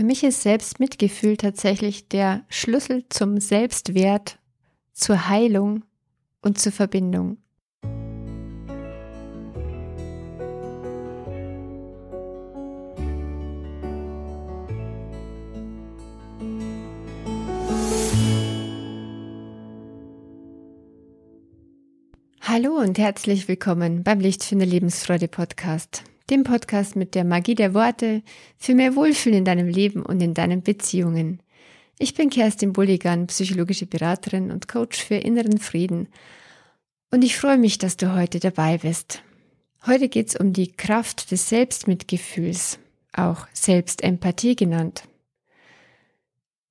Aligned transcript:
Für 0.00 0.06
mich 0.06 0.24
ist 0.24 0.40
Selbstmitgefühl 0.40 1.36
tatsächlich 1.36 2.08
der 2.08 2.46
Schlüssel 2.48 3.04
zum 3.10 3.38
Selbstwert, 3.38 4.38
zur 4.94 5.28
Heilung 5.28 5.84
und 6.40 6.58
zur 6.58 6.72
Verbindung. 6.72 7.36
Hallo 22.40 22.78
und 22.78 22.96
herzlich 22.96 23.48
willkommen 23.48 24.02
beim 24.02 24.20
Lichtfinder 24.20 24.64
Lebensfreude 24.64 25.28
Podcast, 25.28 26.04
dem 26.30 26.44
Podcast 26.44 26.96
mit 26.96 27.14
der 27.14 27.24
Magie 27.24 27.54
der 27.54 27.74
Worte 27.74 28.22
für 28.56 28.74
mehr 28.74 28.94
Wohlfühlen 28.96 29.38
in 29.38 29.44
deinem 29.44 29.68
Leben 29.68 30.02
und 30.02 30.20
in 30.20 30.34
deinen 30.34 30.62
Beziehungen. 30.62 31.42
Ich 31.98 32.14
bin 32.14 32.30
Kerstin 32.30 32.72
Bulligan, 32.72 33.26
psychologische 33.26 33.86
Beraterin 33.86 34.50
und 34.50 34.68
Coach 34.68 35.04
für 35.04 35.16
inneren 35.16 35.58
Frieden 35.58 36.08
und 37.10 37.22
ich 37.22 37.36
freue 37.36 37.58
mich, 37.58 37.78
dass 37.78 37.96
du 37.96 38.14
heute 38.14 38.38
dabei 38.38 38.78
bist. 38.78 39.22
Heute 39.84 40.08
geht 40.08 40.28
es 40.28 40.36
um 40.36 40.52
die 40.52 40.70
Kraft 40.70 41.30
des 41.30 41.48
Selbstmitgefühls, 41.48 42.78
auch 43.12 43.46
Selbstempathie 43.52 44.54
genannt. 44.54 45.04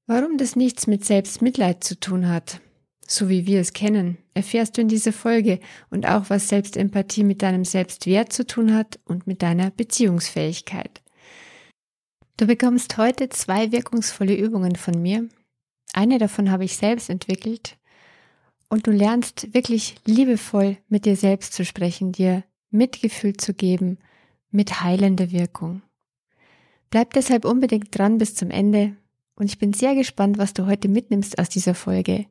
Warum 0.07 0.37
das 0.37 0.55
nichts 0.55 0.87
mit 0.87 1.03
Selbstmitleid 1.03 1.83
zu 1.83 1.99
tun 1.99 2.29
hat, 2.29 2.61
so 3.09 3.27
wie 3.27 3.47
wir 3.47 3.59
es 3.59 3.73
kennen, 3.73 4.19
erfährst 4.35 4.77
du 4.77 4.81
in 4.81 4.87
dieser 4.87 5.11
Folge 5.11 5.59
und 5.89 6.07
auch, 6.07 6.29
was 6.29 6.47
Selbstempathie 6.47 7.23
mit 7.23 7.41
deinem 7.41 7.65
Selbstwert 7.65 8.31
zu 8.31 8.45
tun 8.45 8.73
hat 8.73 8.99
und 9.03 9.25
mit 9.25 9.41
deiner 9.41 9.71
Beziehungsfähigkeit. 9.71 11.01
Du 12.37 12.45
bekommst 12.45 12.97
heute 12.97 13.27
zwei 13.29 13.71
wirkungsvolle 13.71 14.35
Übungen 14.35 14.75
von 14.75 15.01
mir. 15.01 15.27
Eine 15.91 16.19
davon 16.19 16.51
habe 16.51 16.65
ich 16.65 16.77
selbst 16.77 17.09
entwickelt 17.09 17.77
und 18.69 18.85
du 18.85 18.91
lernst 18.91 19.55
wirklich 19.55 19.95
liebevoll 20.05 20.77
mit 20.87 21.05
dir 21.05 21.15
selbst 21.15 21.53
zu 21.53 21.65
sprechen, 21.65 22.11
dir 22.11 22.43
Mitgefühl 22.69 23.35
zu 23.35 23.55
geben 23.55 23.97
mit 24.51 24.81
heilender 24.81 25.31
Wirkung. 25.31 25.81
Bleib 26.91 27.13
deshalb 27.13 27.43
unbedingt 27.43 27.97
dran 27.97 28.19
bis 28.19 28.35
zum 28.35 28.51
Ende 28.51 28.95
und 29.35 29.47
ich 29.47 29.57
bin 29.57 29.73
sehr 29.73 29.95
gespannt, 29.95 30.37
was 30.37 30.53
du 30.53 30.67
heute 30.67 30.89
mitnimmst 30.89 31.39
aus 31.39 31.49
dieser 31.49 31.73
Folge. 31.73 32.27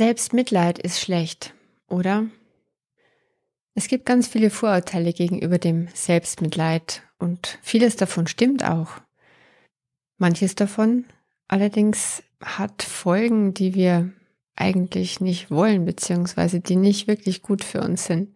Selbstmitleid 0.00 0.78
ist 0.78 0.98
schlecht, 0.98 1.52
oder? 1.86 2.26
Es 3.74 3.86
gibt 3.86 4.06
ganz 4.06 4.28
viele 4.28 4.48
Vorurteile 4.48 5.12
gegenüber 5.12 5.58
dem 5.58 5.88
Selbstmitleid 5.92 7.02
und 7.18 7.58
vieles 7.60 7.96
davon 7.96 8.26
stimmt 8.26 8.64
auch. 8.64 8.92
Manches 10.16 10.54
davon 10.54 11.04
allerdings 11.48 12.22
hat 12.42 12.82
Folgen, 12.82 13.52
die 13.52 13.74
wir 13.74 14.10
eigentlich 14.56 15.20
nicht 15.20 15.50
wollen, 15.50 15.84
beziehungsweise 15.84 16.60
die 16.60 16.76
nicht 16.76 17.06
wirklich 17.06 17.42
gut 17.42 17.62
für 17.62 17.82
uns 17.82 18.06
sind. 18.06 18.34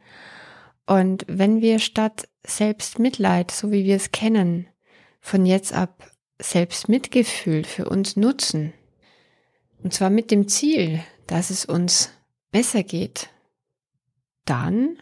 Und 0.85 1.25
wenn 1.29 1.63
wir 1.63 1.79
statt 1.79 2.29
Selbstmitleid, 2.47 3.51
so 3.51 3.73
wie 3.73 3.87
wir 3.87 3.97
es 3.97 4.13
kennen, 4.13 4.67
von 5.23 5.47
jetzt 5.47 5.73
ab 5.73 6.11
Selbstmitgefühl 6.39 7.65
für 7.65 7.89
uns 7.89 8.17
nutzen, 8.17 8.75
und 9.83 9.95
zwar 9.95 10.11
mit 10.11 10.31
dem 10.31 10.47
Ziel, 10.47 11.03
dass 11.27 11.51
es 11.51 11.65
uns 11.65 12.11
besser 12.51 12.83
geht, 12.83 13.31
dann 14.45 14.99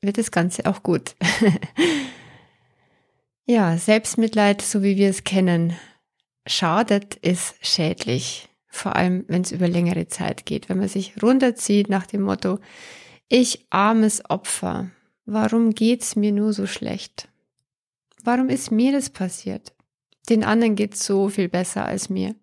wird 0.00 0.18
das 0.18 0.30
Ganze 0.30 0.66
auch 0.66 0.82
gut. 0.82 1.14
ja, 3.46 3.76
Selbstmitleid, 3.76 4.62
so 4.62 4.82
wie 4.82 4.96
wir 4.96 5.10
es 5.10 5.24
kennen, 5.24 5.76
schadet, 6.46 7.16
ist 7.16 7.54
schädlich. 7.60 8.48
Vor 8.66 8.94
allem, 8.96 9.24
wenn 9.26 9.42
es 9.42 9.52
über 9.52 9.68
längere 9.68 10.06
Zeit 10.06 10.46
geht. 10.46 10.68
Wenn 10.68 10.78
man 10.78 10.88
sich 10.88 11.20
runterzieht 11.22 11.88
nach 11.88 12.06
dem 12.06 12.22
Motto, 12.22 12.60
ich 13.28 13.66
armes 13.70 14.28
Opfer, 14.30 14.90
warum 15.26 15.74
geht's 15.74 16.16
mir 16.16 16.32
nur 16.32 16.52
so 16.52 16.66
schlecht? 16.66 17.28
Warum 18.22 18.48
ist 18.48 18.70
mir 18.70 18.92
das 18.92 19.10
passiert? 19.10 19.72
Den 20.28 20.44
anderen 20.44 20.76
geht's 20.76 21.04
so 21.04 21.28
viel 21.28 21.48
besser 21.48 21.84
als 21.84 22.08
mir 22.10 22.34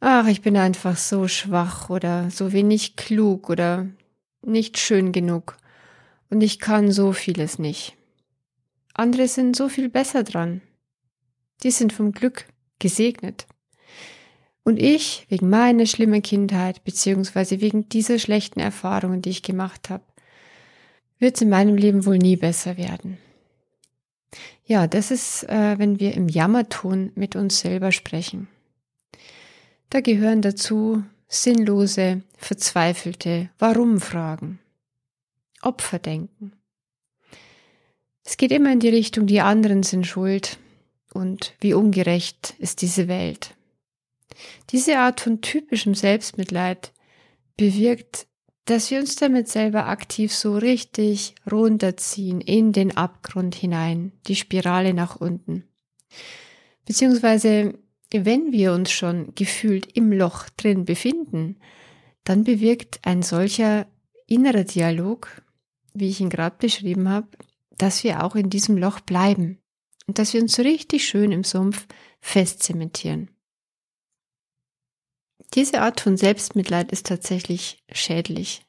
ach, 0.00 0.26
ich 0.26 0.42
bin 0.42 0.56
einfach 0.56 0.96
so 0.96 1.28
schwach 1.28 1.90
oder 1.90 2.30
so 2.30 2.52
wenig 2.52 2.96
klug 2.96 3.50
oder 3.50 3.86
nicht 4.42 4.78
schön 4.78 5.12
genug 5.12 5.56
und 6.30 6.40
ich 6.40 6.58
kann 6.58 6.90
so 6.90 7.12
vieles 7.12 7.58
nicht. 7.58 7.96
Andere 8.94 9.28
sind 9.28 9.56
so 9.56 9.68
viel 9.68 9.88
besser 9.88 10.22
dran. 10.22 10.62
Die 11.62 11.70
sind 11.70 11.92
vom 11.92 12.12
Glück 12.12 12.46
gesegnet. 12.78 13.46
Und 14.64 14.82
ich, 14.82 15.26
wegen 15.28 15.48
meiner 15.48 15.86
schlimmen 15.86 16.22
Kindheit, 16.22 16.82
beziehungsweise 16.82 17.60
wegen 17.60 17.88
dieser 17.88 18.18
schlechten 18.18 18.58
Erfahrungen, 18.58 19.22
die 19.22 19.30
ich 19.30 19.42
gemacht 19.42 19.90
habe, 19.90 20.02
wird 21.18 21.36
es 21.36 21.42
in 21.42 21.50
meinem 21.50 21.76
Leben 21.76 22.04
wohl 22.04 22.18
nie 22.18 22.36
besser 22.36 22.76
werden. 22.76 23.18
Ja, 24.64 24.86
das 24.86 25.10
ist, 25.10 25.44
äh, 25.44 25.78
wenn 25.78 26.00
wir 26.00 26.14
im 26.14 26.28
Jammerton 26.28 27.12
mit 27.14 27.36
uns 27.36 27.60
selber 27.60 27.92
sprechen. 27.92 28.48
Da 29.90 30.00
gehören 30.00 30.42
dazu 30.42 31.04
sinnlose, 31.28 32.22
verzweifelte 32.36 33.50
Warum-Fragen, 33.58 34.58
Opferdenken. 35.62 36.52
Es 38.24 38.36
geht 38.36 38.50
immer 38.50 38.72
in 38.72 38.80
die 38.80 38.88
Richtung, 38.88 39.26
die 39.26 39.40
anderen 39.40 39.82
sind 39.82 40.06
schuld 40.06 40.58
und 41.12 41.54
wie 41.60 41.74
ungerecht 41.74 42.54
ist 42.58 42.82
diese 42.82 43.08
Welt. 43.08 43.54
Diese 44.70 44.98
Art 44.98 45.20
von 45.20 45.40
typischem 45.40 45.94
Selbstmitleid 45.94 46.92
bewirkt, 47.56 48.26
dass 48.66 48.90
wir 48.90 48.98
uns 48.98 49.14
damit 49.14 49.48
selber 49.48 49.86
aktiv 49.86 50.34
so 50.34 50.58
richtig 50.58 51.36
runterziehen 51.50 52.40
in 52.40 52.72
den 52.72 52.96
Abgrund 52.96 53.54
hinein, 53.54 54.12
die 54.26 54.34
Spirale 54.34 54.92
nach 54.92 55.16
unten. 55.16 55.64
Beziehungsweise 56.84 57.78
wenn 58.12 58.52
wir 58.52 58.72
uns 58.72 58.90
schon 58.90 59.34
gefühlt 59.34 59.96
im 59.96 60.12
Loch 60.12 60.48
drin 60.50 60.84
befinden, 60.84 61.58
dann 62.24 62.44
bewirkt 62.44 63.00
ein 63.02 63.22
solcher 63.22 63.86
innerer 64.26 64.64
Dialog, 64.64 65.42
wie 65.94 66.08
ich 66.08 66.20
ihn 66.20 66.30
gerade 66.30 66.56
beschrieben 66.58 67.08
habe, 67.08 67.28
dass 67.78 68.04
wir 68.04 68.22
auch 68.22 68.34
in 68.34 68.50
diesem 68.50 68.76
Loch 68.76 69.00
bleiben 69.00 69.58
und 70.06 70.18
dass 70.18 70.32
wir 70.34 70.40
uns 70.40 70.58
richtig 70.58 71.06
schön 71.06 71.32
im 71.32 71.44
Sumpf 71.44 71.86
festzementieren. 72.20 73.30
Diese 75.54 75.80
Art 75.80 76.00
von 76.00 76.16
Selbstmitleid 76.16 76.90
ist 76.90 77.06
tatsächlich 77.06 77.82
schädlich, 77.92 78.62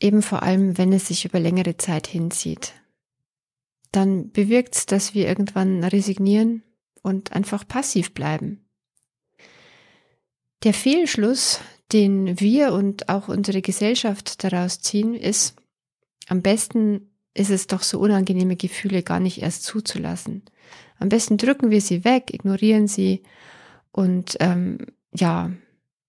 eben 0.00 0.22
vor 0.22 0.42
allem, 0.42 0.78
wenn 0.78 0.92
es 0.92 1.08
sich 1.08 1.24
über 1.24 1.40
längere 1.40 1.76
Zeit 1.76 2.06
hinzieht. 2.06 2.74
Dann 3.92 4.30
bewirkt 4.30 4.76
es, 4.76 4.86
dass 4.86 5.14
wir 5.14 5.26
irgendwann 5.26 5.82
resignieren 5.82 6.62
und 7.06 7.32
einfach 7.32 7.66
passiv 7.68 8.14
bleiben. 8.14 8.66
Der 10.64 10.74
Fehlschluss, 10.74 11.60
den 11.92 12.40
wir 12.40 12.72
und 12.72 13.08
auch 13.08 13.28
unsere 13.28 13.62
Gesellschaft 13.62 14.42
daraus 14.42 14.80
ziehen, 14.80 15.14
ist, 15.14 15.54
am 16.26 16.42
besten 16.42 17.12
ist 17.32 17.50
es 17.50 17.68
doch 17.68 17.84
so 17.84 18.00
unangenehme 18.00 18.56
Gefühle 18.56 19.04
gar 19.04 19.20
nicht 19.20 19.40
erst 19.40 19.62
zuzulassen. 19.62 20.42
Am 20.98 21.08
besten 21.08 21.36
drücken 21.36 21.70
wir 21.70 21.80
sie 21.80 22.04
weg, 22.04 22.34
ignorieren 22.34 22.88
sie 22.88 23.22
und 23.92 24.36
ähm, 24.40 24.78
ja, 25.14 25.52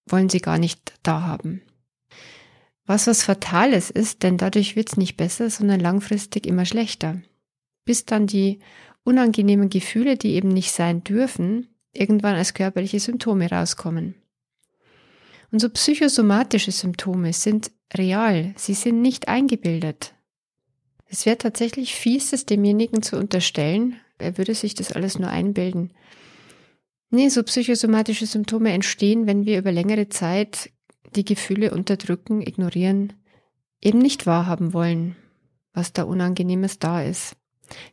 wollen 0.08 0.30
sie 0.30 0.40
gar 0.40 0.58
nicht 0.58 0.94
da 1.04 1.22
haben. 1.22 1.62
Was 2.88 3.06
was 3.06 3.22
Fatales 3.22 3.92
ist, 3.92 4.24
denn 4.24 4.38
dadurch 4.38 4.76
wird 4.76 4.90
es 4.90 4.98
nicht 4.98 5.16
besser, 5.16 5.52
sondern 5.52 5.80
langfristig 5.80 6.48
immer 6.48 6.66
schlechter. 6.66 7.22
Bis 7.86 8.06
dann 8.06 8.26
die 8.26 8.60
unangenehmen 9.08 9.70
Gefühle, 9.70 10.18
die 10.18 10.34
eben 10.34 10.50
nicht 10.50 10.72
sein 10.72 11.04
dürfen, 11.04 11.68
irgendwann 11.94 12.36
als 12.36 12.54
körperliche 12.54 13.00
Symptome 13.00 13.50
rauskommen. 13.50 14.16
Und 15.50 15.60
so 15.60 15.70
psychosomatische 15.70 16.74
Symptome 16.74 17.32
sind 17.32 17.72
real, 17.96 18.54
sie 18.58 18.74
sind 18.74 19.02
nicht 19.02 19.30
eingebildet. 19.30 20.14
Es 21.06 21.26
wäre 21.26 21.38
tatsächlich 21.38 21.96
fies, 21.96 22.34
es 22.34 22.46
demjenigen 22.46 23.02
zu 23.02 23.18
unterstellen, 23.18 23.96
er 24.18 24.38
würde 24.38 24.54
sich 24.54 24.76
das 24.76 24.92
alles 24.92 25.18
nur 25.18 25.30
einbilden. 25.30 25.94
Nee, 27.10 27.30
so 27.30 27.44
psychosomatische 27.44 28.26
Symptome 28.26 28.74
entstehen, 28.74 29.26
wenn 29.26 29.46
wir 29.46 29.58
über 29.58 29.72
längere 29.72 30.10
Zeit 30.10 30.72
die 31.16 31.24
Gefühle 31.24 31.72
unterdrücken, 31.72 32.42
ignorieren, 32.42 33.14
eben 33.82 34.00
nicht 34.00 34.26
wahrhaben 34.26 34.74
wollen, 34.74 35.16
was 35.72 35.94
da 35.94 36.04
Unangenehmes 36.04 36.80
da 36.80 37.02
ist. 37.02 37.37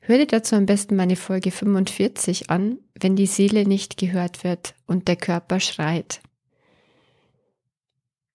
Hör 0.00 0.18
dir 0.18 0.26
dazu 0.26 0.56
am 0.56 0.66
besten 0.66 0.96
meine 0.96 1.16
Folge 1.16 1.50
45 1.50 2.50
an, 2.50 2.78
wenn 2.98 3.16
die 3.16 3.26
Seele 3.26 3.66
nicht 3.66 3.96
gehört 3.96 4.44
wird 4.44 4.74
und 4.86 5.08
der 5.08 5.16
Körper 5.16 5.60
schreit. 5.60 6.20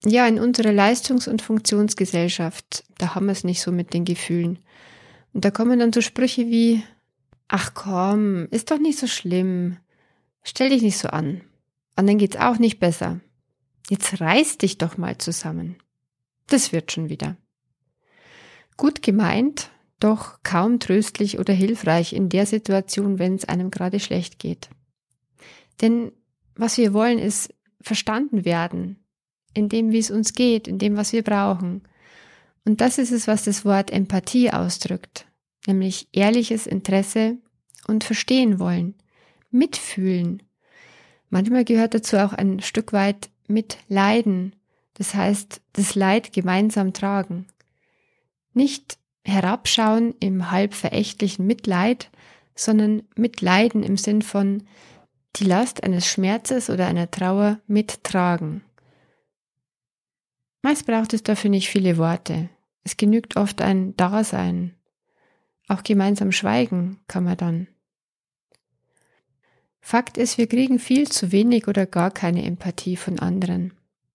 Ja, 0.04 0.26
in 0.26 0.38
unserer 0.38 0.72
Leistungs- 0.72 1.28
und 1.28 1.42
Funktionsgesellschaft, 1.42 2.84
da 2.98 3.14
haben 3.14 3.26
wir 3.26 3.32
es 3.32 3.44
nicht 3.44 3.60
so 3.60 3.70
mit 3.70 3.92
den 3.92 4.04
Gefühlen. 4.04 4.58
Und 5.32 5.44
da 5.44 5.50
kommen 5.50 5.78
dann 5.78 5.92
so 5.92 6.00
Sprüche 6.00 6.46
wie, 6.46 6.82
ach 7.48 7.74
komm, 7.74 8.46
ist 8.50 8.70
doch 8.70 8.78
nicht 8.78 8.98
so 8.98 9.06
schlimm. 9.06 9.76
Stell 10.42 10.70
dich 10.70 10.82
nicht 10.82 10.98
so 10.98 11.08
an. 11.08 11.42
Anderen 11.96 12.18
geht's 12.18 12.36
auch 12.36 12.58
nicht 12.58 12.80
besser. 12.80 13.20
Jetzt 13.90 14.20
reiß 14.20 14.58
dich 14.58 14.78
doch 14.78 14.96
mal 14.96 15.18
zusammen. 15.18 15.76
Das 16.46 16.72
wird 16.72 16.92
schon 16.92 17.08
wieder. 17.08 17.36
Gut 18.76 19.02
gemeint, 19.02 19.70
doch 20.00 20.42
kaum 20.42 20.80
tröstlich 20.80 21.38
oder 21.38 21.52
hilfreich 21.52 22.12
in 22.12 22.28
der 22.28 22.46
Situation, 22.46 23.18
wenn 23.18 23.34
es 23.34 23.44
einem 23.44 23.70
gerade 23.70 24.00
schlecht 24.00 24.38
geht. 24.38 24.70
Denn 25.80 26.12
was 26.54 26.76
wir 26.78 26.92
wollen, 26.92 27.18
ist 27.18 27.54
verstanden 27.80 28.44
werden, 28.44 29.04
in 29.54 29.68
dem, 29.68 29.92
wie 29.92 29.98
es 29.98 30.10
uns 30.10 30.34
geht, 30.34 30.68
in 30.68 30.78
dem, 30.78 30.96
was 30.96 31.12
wir 31.12 31.22
brauchen. 31.22 31.82
Und 32.64 32.80
das 32.80 32.98
ist 32.98 33.12
es, 33.12 33.26
was 33.26 33.44
das 33.44 33.64
Wort 33.64 33.90
Empathie 33.90 34.50
ausdrückt, 34.50 35.26
nämlich 35.66 36.08
ehrliches 36.12 36.66
Interesse 36.66 37.38
und 37.86 38.04
verstehen 38.04 38.58
wollen, 38.58 38.94
mitfühlen. 39.50 40.42
Manchmal 41.30 41.64
gehört 41.64 41.94
dazu 41.94 42.18
auch 42.18 42.32
ein 42.32 42.60
Stück 42.60 42.92
weit 42.92 43.30
mitleiden, 43.48 44.54
das 44.94 45.14
heißt, 45.14 45.62
das 45.72 45.94
Leid 45.94 46.32
gemeinsam 46.32 46.92
tragen. 46.92 47.46
Nicht 48.52 48.98
herabschauen 49.24 50.14
im 50.20 50.50
halb 50.50 50.74
verächtlichen 50.74 51.46
Mitleid, 51.46 52.10
sondern 52.54 53.02
mitleiden 53.16 53.82
im 53.82 53.96
Sinn 53.96 54.22
von 54.22 54.64
die 55.36 55.44
Last 55.44 55.84
eines 55.84 56.06
Schmerzes 56.06 56.70
oder 56.70 56.86
einer 56.86 57.10
Trauer 57.10 57.60
mittragen. 57.66 58.62
Meist 60.62 60.86
braucht 60.86 61.14
es 61.14 61.22
dafür 61.22 61.50
nicht 61.50 61.68
viele 61.68 61.96
Worte. 61.96 62.50
Es 62.82 62.96
genügt 62.96 63.36
oft 63.36 63.62
ein 63.62 63.96
Dasein. 63.96 64.74
Auch 65.68 65.82
gemeinsam 65.82 66.32
schweigen 66.32 67.00
kann 67.06 67.24
man 67.24 67.36
dann. 67.36 67.68
Fakt 69.80 70.18
ist, 70.18 70.36
wir 70.36 70.46
kriegen 70.46 70.78
viel 70.78 71.08
zu 71.08 71.32
wenig 71.32 71.66
oder 71.68 71.86
gar 71.86 72.10
keine 72.10 72.44
Empathie 72.44 72.96
von 72.96 73.18
anderen. 73.18 73.72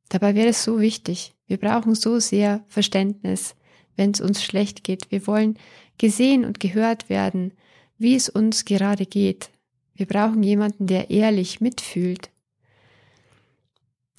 Dabei 0.09 0.35
wäre 0.35 0.49
es 0.49 0.63
so 0.63 0.79
wichtig. 0.79 1.33
Wir 1.47 1.57
brauchen 1.57 1.95
so 1.95 2.19
sehr 2.19 2.63
Verständnis, 2.67 3.55
wenn 3.95 4.11
es 4.11 4.21
uns 4.21 4.43
schlecht 4.43 4.83
geht. 4.83 5.11
Wir 5.11 5.25
wollen 5.27 5.57
gesehen 5.97 6.45
und 6.45 6.59
gehört 6.59 7.09
werden, 7.09 7.53
wie 7.97 8.15
es 8.15 8.29
uns 8.29 8.65
gerade 8.65 9.05
geht. 9.05 9.49
Wir 9.93 10.05
brauchen 10.05 10.43
jemanden, 10.43 10.87
der 10.87 11.09
ehrlich 11.09 11.61
mitfühlt. 11.61 12.29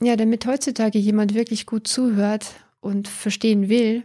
Ja, 0.00 0.17
damit 0.17 0.46
heutzutage 0.46 0.99
jemand 0.99 1.34
wirklich 1.34 1.67
gut 1.67 1.87
zuhört 1.87 2.55
und 2.81 3.08
verstehen 3.08 3.69
will, 3.69 4.05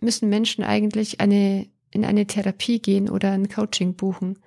müssen 0.00 0.28
Menschen 0.28 0.64
eigentlich 0.64 1.20
eine, 1.20 1.66
in 1.90 2.04
eine 2.04 2.26
Therapie 2.26 2.80
gehen 2.80 3.10
oder 3.10 3.32
ein 3.32 3.48
Coaching 3.48 3.94
buchen. 3.94 4.38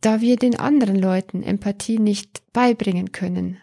Da 0.00 0.20
wir 0.20 0.36
den 0.36 0.58
anderen 0.58 0.96
Leuten 0.96 1.42
Empathie 1.42 1.98
nicht 1.98 2.42
beibringen 2.52 3.12
können, 3.12 3.58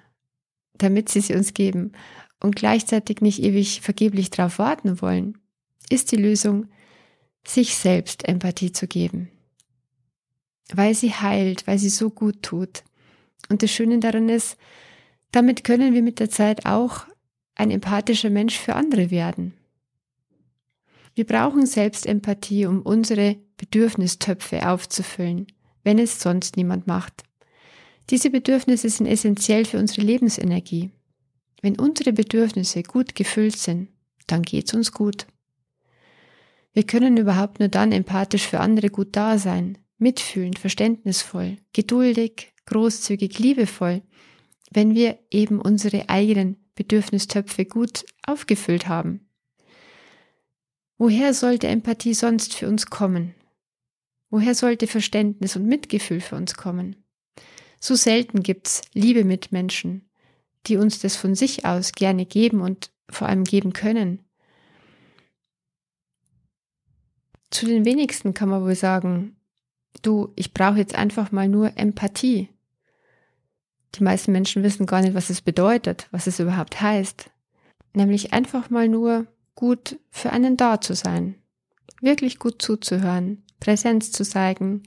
damit 0.74 1.10
sie 1.10 1.22
sie 1.22 1.36
uns 1.36 1.54
geben 1.54 1.94
und 2.40 2.56
gleichzeitig 2.56 3.22
nicht 3.22 3.42
ewig 3.42 3.82
vergeblich 3.82 4.30
darauf 4.30 4.60
warten 4.60 5.02
wollen, 5.02 5.38
ist 5.90 6.12
die 6.12 6.18
Lösung, 6.18 6.68
sich 7.46 7.76
selbst 7.76 8.28
Empathie 8.28 8.72
zu 8.72 8.88
geben. 8.88 9.30
Weil 10.72 10.94
sie 10.94 11.14
heilt, 11.14 11.66
weil 11.68 11.80
sie 11.80 11.90
so 11.90 12.10
gut 12.10 12.44
tut. 12.44 12.84
Und 13.50 13.64
das 13.64 13.72
Schöne 13.72 14.00
daran 14.00 14.30
ist, 14.30 14.58
damit 15.32 15.64
können 15.64 15.94
wir 15.94 16.02
mit 16.02 16.20
der 16.20 16.30
Zeit 16.30 16.66
auch 16.66 17.06
ein 17.56 17.72
empathischer 17.72 18.30
Mensch 18.30 18.58
für 18.58 18.76
andere 18.76 19.12
werden. 19.12 19.54
Wir 21.16 21.26
brauchen 21.26 21.66
Selbstempathie, 21.66 22.66
um 22.66 22.82
unsere 22.82 23.38
Bedürfnistöpfe 23.58 24.70
aufzufüllen, 24.70 25.48
wenn 25.84 26.00
es 26.00 26.20
sonst 26.20 26.56
niemand 26.56 26.88
macht. 26.88 27.24
Diese 28.10 28.30
Bedürfnisse 28.30 28.90
sind 28.90 29.06
essentiell 29.06 29.66
für 29.66 29.78
unsere 29.78 30.02
Lebensenergie. 30.02 30.92
Wenn 31.62 31.78
unsere 31.78 32.14
Bedürfnisse 32.14 32.84
gut 32.84 33.16
gefüllt 33.16 33.58
sind, 33.58 33.90
dann 34.28 34.44
geht's 34.44 34.74
uns 34.74 34.92
gut. 34.92 35.28
Wir 36.74 36.84
können 36.84 37.18
überhaupt 37.18 37.60
nur 37.60 37.70
dann 37.70 37.92
empathisch 37.92 38.48
für 38.48 38.60
andere 38.60 38.90
gut 38.90 39.16
da 39.16 39.38
sein, 39.38 39.78
mitfühlend, 39.98 40.60
verständnisvoll, 40.60 41.58
geduldig, 41.74 42.54
großzügig, 42.66 43.40
liebevoll, 43.40 44.02
wenn 44.72 44.94
wir 44.94 45.20
eben 45.32 45.60
unsere 45.60 46.10
eigenen 46.10 46.58
Bedürfnistöpfe 46.76 47.66
gut 47.66 48.06
aufgefüllt 48.26 48.88
haben. 48.88 49.30
Woher 50.98 51.34
sollte 51.34 51.68
Empathie 51.68 52.14
sonst 52.14 52.54
für 52.54 52.68
uns 52.68 52.88
kommen? 52.88 53.34
Woher 54.30 54.54
sollte 54.54 54.86
Verständnis 54.86 55.56
und 55.56 55.66
Mitgefühl 55.66 56.22
für 56.22 56.36
uns 56.36 56.54
kommen? 56.54 57.04
So 57.80 57.96
selten 57.96 58.44
gibt's 58.44 58.82
liebe 58.94 59.24
Mitmenschen, 59.24 60.10
die 60.68 60.78
uns 60.78 61.00
das 61.00 61.16
von 61.16 61.36
sich 61.36 61.66
aus 61.66 61.94
gerne 61.94 62.26
geben 62.26 62.62
und 62.62 62.92
vor 63.10 63.28
allem 63.28 63.44
geben 63.44 63.74
können. 63.74 64.20
Zu 67.52 67.66
den 67.66 67.86
wenigsten 67.86 68.34
kann 68.34 68.50
man 68.50 68.64
wohl 68.64 68.76
sagen, 68.76 69.36
du, 70.02 70.32
ich 70.36 70.54
brauche 70.54 70.78
jetzt 70.78 70.96
einfach 70.96 71.32
mal 71.32 71.48
nur 71.48 71.78
Empathie. 71.78 72.50
Die 73.96 74.04
meisten 74.04 74.32
Menschen 74.32 74.64
wissen 74.64 74.86
gar 74.86 75.02
nicht, 75.02 75.16
was 75.16 75.30
es 75.30 75.42
bedeutet, 75.42 76.08
was 76.12 76.28
es 76.28 76.40
überhaupt 76.40 76.80
heißt. 76.80 77.32
Nämlich 77.94 78.34
einfach 78.34 78.70
mal 78.70 78.88
nur 78.88 79.26
gut 79.56 80.00
für 80.12 80.32
einen 80.32 80.58
da 80.58 80.80
zu 80.80 80.94
sein, 80.94 81.36
wirklich 82.02 82.40
gut 82.40 82.62
zuzuhören, 82.62 83.44
Präsenz 83.60 84.12
zu 84.12 84.24
zeigen, 84.24 84.84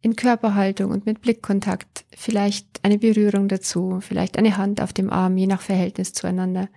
in 0.00 0.16
Körperhaltung 0.16 0.90
und 0.90 1.04
mit 1.04 1.20
Blickkontakt, 1.20 2.04
vielleicht 2.10 2.84
eine 2.84 2.98
Berührung 2.98 3.48
dazu, 3.48 4.00
vielleicht 4.00 4.38
eine 4.38 4.56
Hand 4.56 4.80
auf 4.80 4.92
dem 4.92 5.10
Arm, 5.10 5.36
je 5.36 5.46
nach 5.46 5.60
Verhältnis 5.62 6.12
zueinander. 6.12 6.68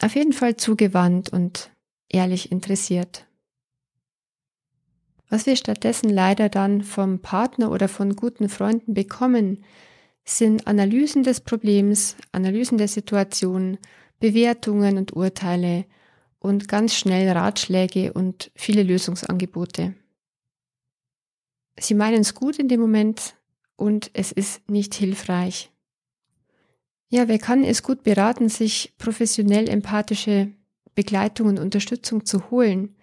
Auf 0.00 0.14
jeden 0.14 0.32
Fall 0.32 0.56
zugewandt 0.56 1.32
und 1.32 1.70
ehrlich 2.08 2.52
interessiert. 2.52 3.26
Was 5.34 5.46
wir 5.46 5.56
stattdessen 5.56 6.10
leider 6.10 6.48
dann 6.48 6.82
vom 6.82 7.18
Partner 7.18 7.72
oder 7.72 7.88
von 7.88 8.14
guten 8.14 8.48
Freunden 8.48 8.94
bekommen, 8.94 9.64
sind 10.24 10.68
Analysen 10.68 11.24
des 11.24 11.40
Problems, 11.40 12.14
Analysen 12.30 12.78
der 12.78 12.86
Situation, 12.86 13.78
Bewertungen 14.20 14.96
und 14.96 15.16
Urteile 15.16 15.86
und 16.38 16.68
ganz 16.68 16.94
schnell 16.94 17.28
Ratschläge 17.30 18.12
und 18.12 18.52
viele 18.54 18.84
Lösungsangebote. 18.84 19.96
Sie 21.80 21.94
meinen 21.94 22.20
es 22.20 22.36
gut 22.36 22.60
in 22.60 22.68
dem 22.68 22.78
Moment 22.78 23.34
und 23.74 24.12
es 24.12 24.30
ist 24.30 24.70
nicht 24.70 24.94
hilfreich. 24.94 25.72
Ja, 27.08 27.26
wer 27.26 27.40
kann, 27.40 27.64
ist 27.64 27.82
gut 27.82 28.04
beraten, 28.04 28.48
sich 28.48 28.94
professionell 28.98 29.68
empathische 29.68 30.52
Begleitung 30.94 31.48
und 31.48 31.58
Unterstützung 31.58 32.24
zu 32.24 32.52
holen. 32.52 32.94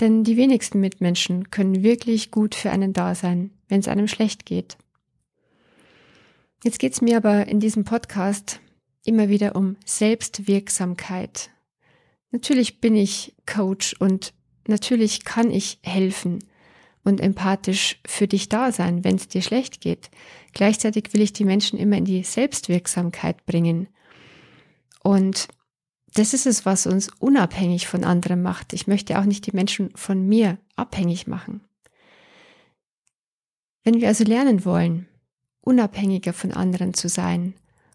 Denn 0.00 0.24
die 0.24 0.36
wenigsten 0.36 0.80
Mitmenschen 0.80 1.50
können 1.50 1.82
wirklich 1.82 2.30
gut 2.30 2.54
für 2.54 2.70
einen 2.70 2.92
da 2.92 3.14
sein, 3.14 3.50
wenn 3.68 3.80
es 3.80 3.88
einem 3.88 4.08
schlecht 4.08 4.44
geht. 4.44 4.76
Jetzt 6.64 6.78
geht 6.78 6.92
es 6.92 7.00
mir 7.00 7.16
aber 7.16 7.46
in 7.48 7.60
diesem 7.60 7.84
Podcast 7.84 8.60
immer 9.04 9.28
wieder 9.28 9.56
um 9.56 9.76
Selbstwirksamkeit. 9.84 11.50
Natürlich 12.30 12.80
bin 12.80 12.96
ich 12.96 13.34
Coach 13.46 13.94
und 13.98 14.34
natürlich 14.66 15.24
kann 15.24 15.50
ich 15.50 15.78
helfen 15.82 16.40
und 17.04 17.20
empathisch 17.20 18.00
für 18.04 18.26
dich 18.26 18.48
da 18.48 18.72
sein, 18.72 19.04
wenn 19.04 19.14
es 19.14 19.28
dir 19.28 19.42
schlecht 19.42 19.80
geht. 19.80 20.10
Gleichzeitig 20.52 21.14
will 21.14 21.22
ich 21.22 21.32
die 21.32 21.44
Menschen 21.44 21.78
immer 21.78 21.96
in 21.96 22.04
die 22.04 22.24
Selbstwirksamkeit 22.24 23.46
bringen. 23.46 23.88
Und 25.04 25.46
das 26.18 26.34
ist 26.34 26.46
es, 26.46 26.64
was 26.64 26.86
uns 26.86 27.10
unabhängig 27.18 27.86
von 27.86 28.04
anderen 28.04 28.42
macht. 28.42 28.72
Ich 28.72 28.86
möchte 28.86 29.18
auch 29.18 29.24
nicht 29.24 29.46
die 29.46 29.54
Menschen 29.54 29.90
von 29.96 30.26
mir 30.26 30.58
abhängig 30.74 31.26
machen. 31.26 31.60
Wenn 33.84 34.00
wir 34.00 34.08
also 34.08 34.24
lernen 34.24 34.64
wollen, 34.64 35.08
unabhängiger 35.60 36.32
von 36.32 36.52
anderen 36.52 36.94
zu 36.94 37.08
sein 37.08 37.54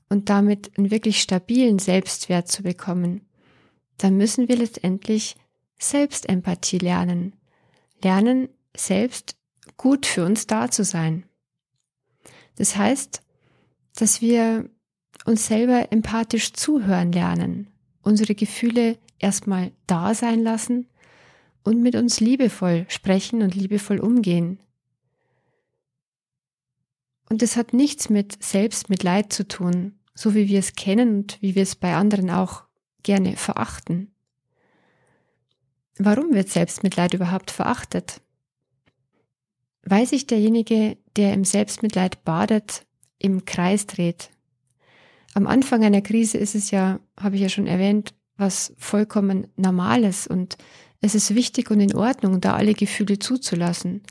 und 0.09 0.29
damit 0.29 0.77
einen 0.77 0.91
wirklich 0.91 1.21
stabilen 1.21 1.79
Selbstwert 1.79 2.47
zu 2.47 2.63
bekommen, 2.63 3.21
dann 3.97 4.17
müssen 4.17 4.47
wir 4.47 4.57
letztendlich 4.57 5.35
Selbstempathie 5.79 6.77
lernen. 6.77 7.35
Lernen, 8.03 8.49
selbst 8.75 9.35
gut 9.77 10.05
für 10.05 10.25
uns 10.25 10.47
da 10.47 10.69
zu 10.69 10.83
sein. 10.83 11.25
Das 12.55 12.75
heißt, 12.75 13.21
dass 13.95 14.21
wir 14.21 14.69
uns 15.25 15.47
selber 15.47 15.91
empathisch 15.91 16.53
zuhören 16.53 17.11
lernen, 17.11 17.71
unsere 18.01 18.35
Gefühle 18.35 18.97
erstmal 19.19 19.71
da 19.87 20.13
sein 20.13 20.41
lassen 20.41 20.87
und 21.63 21.81
mit 21.81 21.95
uns 21.95 22.19
liebevoll 22.19 22.85
sprechen 22.89 23.41
und 23.41 23.55
liebevoll 23.55 23.99
umgehen. 23.99 24.59
Und 27.29 27.41
das 27.41 27.55
hat 27.55 27.73
nichts 27.73 28.09
mit 28.09 28.43
Selbstmitleid 28.43 29.31
zu 29.31 29.47
tun, 29.47 29.99
so 30.13 30.35
wie 30.35 30.49
wir 30.49 30.59
es 30.59 30.75
kennen 30.75 31.15
und 31.19 31.41
wie 31.41 31.55
wir 31.55 31.63
es 31.63 31.75
bei 31.75 31.95
anderen 31.95 32.29
auch 32.29 32.63
gerne 33.03 33.37
verachten. 33.37 34.11
Warum 35.97 36.33
wird 36.33 36.49
Selbstmitleid 36.49 37.13
überhaupt 37.13 37.51
verachtet? 37.51 38.21
Weil 39.83 40.05
sich 40.05 40.27
derjenige, 40.27 40.97
der 41.15 41.33
im 41.33 41.45
Selbstmitleid 41.45 42.23
badet, 42.23 42.85
im 43.17 43.45
Kreis 43.45 43.87
dreht. 43.87 44.29
Am 45.33 45.47
Anfang 45.47 45.83
einer 45.83 46.01
Krise 46.01 46.37
ist 46.37 46.55
es 46.55 46.71
ja, 46.71 46.99
habe 47.19 47.35
ich 47.35 47.41
ja 47.41 47.49
schon 47.49 47.67
erwähnt, 47.67 48.13
was 48.37 48.73
vollkommen 48.77 49.47
Normales 49.55 50.27
und 50.27 50.57
es 50.99 51.15
ist 51.15 51.33
wichtig 51.33 51.71
und 51.71 51.79
in 51.79 51.95
Ordnung, 51.95 52.41
da 52.41 52.55
alle 52.55 52.73
Gefühle 52.73 53.17
zuzulassen. 53.17 54.01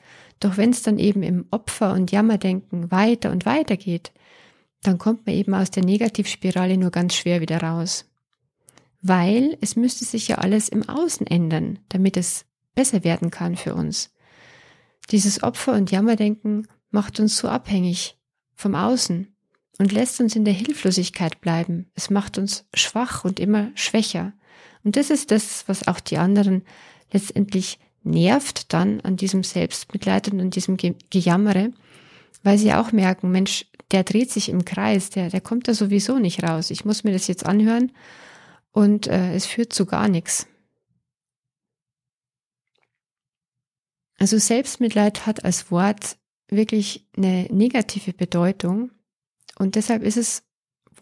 Doch 0.40 0.56
wenn 0.56 0.70
es 0.70 0.82
dann 0.82 0.98
eben 0.98 1.22
im 1.22 1.46
Opfer- 1.50 1.92
und 1.92 2.10
Jammerdenken 2.10 2.90
weiter 2.90 3.30
und 3.30 3.46
weiter 3.46 3.76
geht, 3.76 4.12
dann 4.82 4.98
kommt 4.98 5.26
man 5.26 5.36
eben 5.36 5.54
aus 5.54 5.70
der 5.70 5.84
Negativspirale 5.84 6.78
nur 6.78 6.90
ganz 6.90 7.14
schwer 7.14 7.40
wieder 7.40 7.62
raus. 7.62 8.06
Weil 9.02 9.56
es 9.60 9.76
müsste 9.76 10.04
sich 10.04 10.28
ja 10.28 10.38
alles 10.38 10.68
im 10.68 10.88
Außen 10.88 11.26
ändern, 11.26 11.78
damit 11.88 12.16
es 12.16 12.46
besser 12.74 13.04
werden 13.04 13.30
kann 13.30 13.56
für 13.56 13.74
uns. 13.74 14.10
Dieses 15.10 15.42
Opfer- 15.42 15.74
und 15.74 15.90
Jammerdenken 15.90 16.66
macht 16.90 17.20
uns 17.20 17.36
so 17.36 17.48
abhängig 17.48 18.18
vom 18.54 18.74
Außen 18.74 19.28
und 19.80 19.92
lässt 19.92 20.20
uns 20.20 20.36
in 20.36 20.44
der 20.44 20.52
Hilflosigkeit 20.52 21.40
bleiben. 21.40 21.90
Es 21.94 22.10
macht 22.10 22.36
uns 22.36 22.66
schwach 22.74 23.24
und 23.24 23.40
immer 23.40 23.70
schwächer. 23.74 24.34
Und 24.84 24.96
das 24.96 25.08
ist 25.08 25.30
das, 25.30 25.64
was 25.68 25.88
auch 25.88 26.00
die 26.00 26.18
anderen 26.18 26.64
letztendlich 27.10 27.78
nervt 28.02 28.74
dann 28.74 29.00
an 29.00 29.16
diesem 29.16 29.42
Selbstmitleid 29.42 30.30
und 30.30 30.38
an 30.38 30.50
diesem 30.50 30.76
Ge 30.76 30.96
Gejammere, 31.08 31.72
weil 32.42 32.58
sie 32.58 32.74
auch 32.74 32.92
merken, 32.92 33.30
Mensch, 33.30 33.64
der 33.90 34.04
dreht 34.04 34.30
sich 34.30 34.50
im 34.50 34.66
Kreis, 34.66 35.08
der, 35.08 35.30
der 35.30 35.40
kommt 35.40 35.66
da 35.66 35.72
sowieso 35.72 36.18
nicht 36.18 36.42
raus. 36.42 36.70
Ich 36.70 36.84
muss 36.84 37.02
mir 37.02 37.12
das 37.12 37.26
jetzt 37.26 37.46
anhören 37.46 37.90
und 38.72 39.06
äh, 39.06 39.32
es 39.32 39.46
führt 39.46 39.72
zu 39.72 39.86
gar 39.86 40.08
nichts. 40.08 40.46
Also 44.18 44.36
Selbstmitleid 44.36 45.24
hat 45.24 45.46
als 45.46 45.70
Wort 45.70 46.18
wirklich 46.50 47.08
eine 47.16 47.48
negative 47.50 48.12
Bedeutung 48.12 48.90
und 49.60 49.74
deshalb 49.74 50.02
ist 50.02 50.16
es 50.16 50.42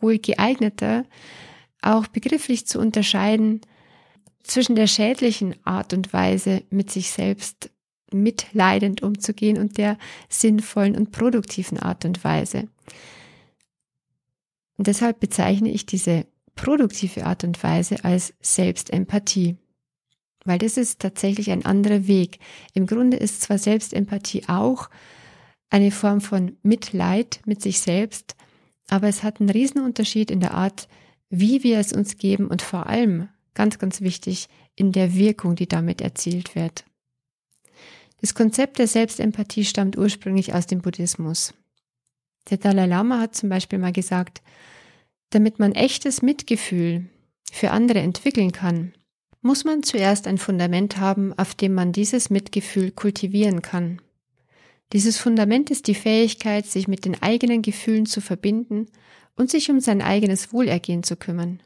wohl 0.01 0.19
geeigneter, 0.19 1.05
auch 1.81 2.09
begrifflich 2.09 2.67
zu 2.67 2.81
unterscheiden 2.81 3.61
zwischen 4.43 4.75
der 4.75 4.89
schädlichen 4.89 5.55
Art 5.65 5.93
und 5.93 6.13
Weise 6.13 6.65
mit 6.69 6.91
sich 6.91 7.11
selbst 7.11 7.71
mitleidend 8.13 9.03
umzugehen 9.03 9.59
und 9.59 9.79
der 9.79 9.97
sinnvollen 10.29 10.97
und 10.97 11.13
produktiven 11.13 11.79
Art 11.79 12.05
und 12.05 12.25
Weise. 12.25 12.69
Und 14.77 14.89
deshalb 14.89 15.21
bezeichne 15.21 15.71
ich 15.71 15.87
diese 15.87 16.27
produktive 16.57 17.27
Art 17.27 17.45
und 17.45 17.63
Weise 17.63 18.05
als 18.05 18.35
Selbstempathie. 18.41 19.57
Weil 20.45 20.59
das 20.59 20.77
ist 20.77 21.01
tatsächlich 21.01 21.53
ein 21.53 21.65
anderer 21.65 22.09
Weg. 22.09 22.41
Im 22.75 22.87
Grunde 22.87 23.19
ist 23.19 23.43
zwar 23.43 23.59
Selbstempathie 23.59 24.49
auch 24.49 24.91
eine 25.71 25.93
Form 25.93 26.21
von 26.21 26.57
Mitleid 26.63 27.41
mit 27.45 27.63
sich 27.63 27.81
selbst, 27.81 28.35
aber 28.91 29.09
es 29.09 29.23
hat 29.23 29.41
einen 29.41 29.51
Riesenunterschied 29.51 30.31
in 30.31 30.41
der 30.41 30.55
Art, 30.55 30.89
wie 31.31 31.63
wir 31.63 31.79
es 31.79 31.93
uns 31.93 32.17
geben 32.17 32.49
und 32.49 32.63
vor 32.63 32.87
allem, 32.87 33.29
ganz, 33.55 33.79
ganz 33.79 34.01
wichtig, 34.01 34.49
in 34.75 34.93
der 34.93 35.15
Wirkung, 35.15 35.57
die 35.57 35.69
damit 35.69 36.01
erzielt 36.01 36.55
wird. 36.55 36.85
Das 38.21 38.35
Konzept 38.35 38.79
der 38.79 38.89
Selbstempathie 38.89 39.65
stammt 39.65 39.97
ursprünglich 39.97 40.55
aus 40.55 40.67
dem 40.67 40.81
Buddhismus. 40.81 41.55
Der 42.51 42.59
Dalai 42.59 42.87
Lama 42.87 43.21
hat 43.21 43.35
zum 43.35 43.49
Beispiel 43.49 43.79
mal 43.79 43.93
gesagt, 43.93 44.43
damit 45.31 45.59
man 45.59 45.73
echtes 45.73 46.23
Mitgefühl 46.23 47.07
für 47.53 47.71
andere 47.71 48.01
entwickeln 48.01 48.53
kann, 48.53 48.95
muss 49.43 49.65
man 49.65 49.83
zuerst 49.83 50.27
ein 50.27 50.39
Fundament 50.39 50.99
haben, 50.99 51.33
auf 51.39 51.55
dem 51.55 51.75
man 51.75 51.93
dieses 51.93 52.31
Mitgefühl 52.31 52.91
kultivieren 52.91 53.63
kann. 53.63 54.01
Dieses 54.93 55.19
Fundament 55.19 55.71
ist 55.71 55.87
die 55.87 55.95
Fähigkeit, 55.95 56.67
sich 56.67 56.89
mit 56.89 57.05
den 57.05 57.23
eigenen 57.23 57.63
Gefühlen 57.63 58.07
zu 58.07 58.21
verbinden 58.21 58.87
und 59.37 59.51
sich 59.51 59.71
um 59.71 59.81
sein 59.81 60.03
eigenes 60.03 60.53
Wohlergehen 60.53 61.03
zu 61.03 61.17
kümmern. 61.17 61.63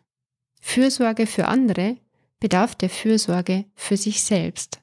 Fürsorge 0.60 1.26
für 1.26 1.46
andere 1.48 1.96
bedarf 2.40 2.74
der 2.74 2.90
Fürsorge 2.90 3.64
für 3.74 3.96
sich 3.96 4.22
selbst. 4.22 4.80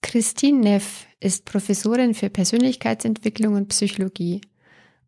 Christine 0.00 0.60
Neff 0.60 1.06
ist 1.20 1.44
Professorin 1.44 2.14
für 2.14 2.30
Persönlichkeitsentwicklung 2.30 3.54
und 3.54 3.68
Psychologie 3.68 4.40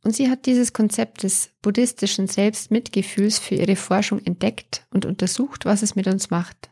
und 0.02 0.14
sie 0.14 0.30
hat 0.30 0.46
dieses 0.46 0.72
Konzept 0.72 1.22
des 1.22 1.50
buddhistischen 1.62 2.26
Selbstmitgefühls 2.26 3.38
für 3.38 3.54
ihre 3.54 3.76
Forschung 3.76 4.20
entdeckt 4.24 4.86
und 4.90 5.06
untersucht, 5.06 5.64
was 5.64 5.82
es 5.82 5.94
mit 5.94 6.06
uns 6.06 6.30
macht. 6.30 6.70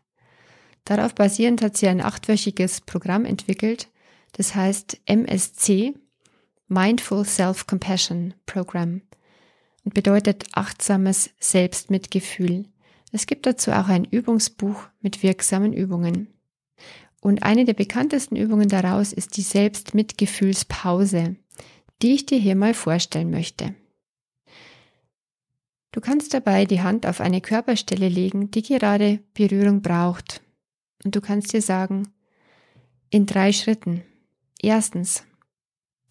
Darauf 0.85 1.15
basierend 1.15 1.63
hat 1.63 1.77
sie 1.77 1.89
ein 1.89 2.01
achtwöchiges 2.01 2.81
Programm 2.81 3.25
entwickelt, 3.25 3.89
das 4.33 4.55
heißt 4.55 5.01
MSC, 5.07 5.95
Mindful 6.69 7.25
Self-Compassion 7.25 8.35
Program, 8.47 9.03
und 9.85 9.95
bedeutet 9.95 10.45
achtsames 10.53 11.31
Selbstmitgefühl. 11.41 12.67
Es 13.11 13.27
gibt 13.27 13.47
dazu 13.47 13.71
auch 13.73 13.89
ein 13.89 14.05
Übungsbuch 14.05 14.83
mit 15.01 15.23
wirksamen 15.23 15.73
Übungen. 15.73 16.29
Und 17.21 17.43
eine 17.43 17.65
der 17.65 17.75
bekanntesten 17.75 18.37
Übungen 18.37 18.69
daraus 18.69 19.13
ist 19.13 19.37
die 19.37 19.43
Selbstmitgefühlspause, 19.43 21.37
die 22.03 22.15
ich 22.15 22.27
dir 22.27 22.39
hier 22.39 22.55
mal 22.55 22.75
vorstellen 22.75 23.31
möchte. 23.31 23.75
Du 25.93 26.01
kannst 26.01 26.35
dabei 26.35 26.65
die 26.65 26.83
Hand 26.83 27.07
auf 27.07 27.21
eine 27.21 27.41
Körperstelle 27.41 28.09
legen, 28.09 28.51
die 28.51 28.63
gerade 28.63 29.21
Berührung 29.35 29.83
braucht. 29.83 30.43
Und 31.03 31.17
du 31.17 31.21
kannst 31.21 31.53
dir 31.53 31.63
sagen, 31.63 32.09
in 33.11 33.27
drei 33.27 33.53
Schritten. 33.53 34.03
Erstens, 34.61 35.25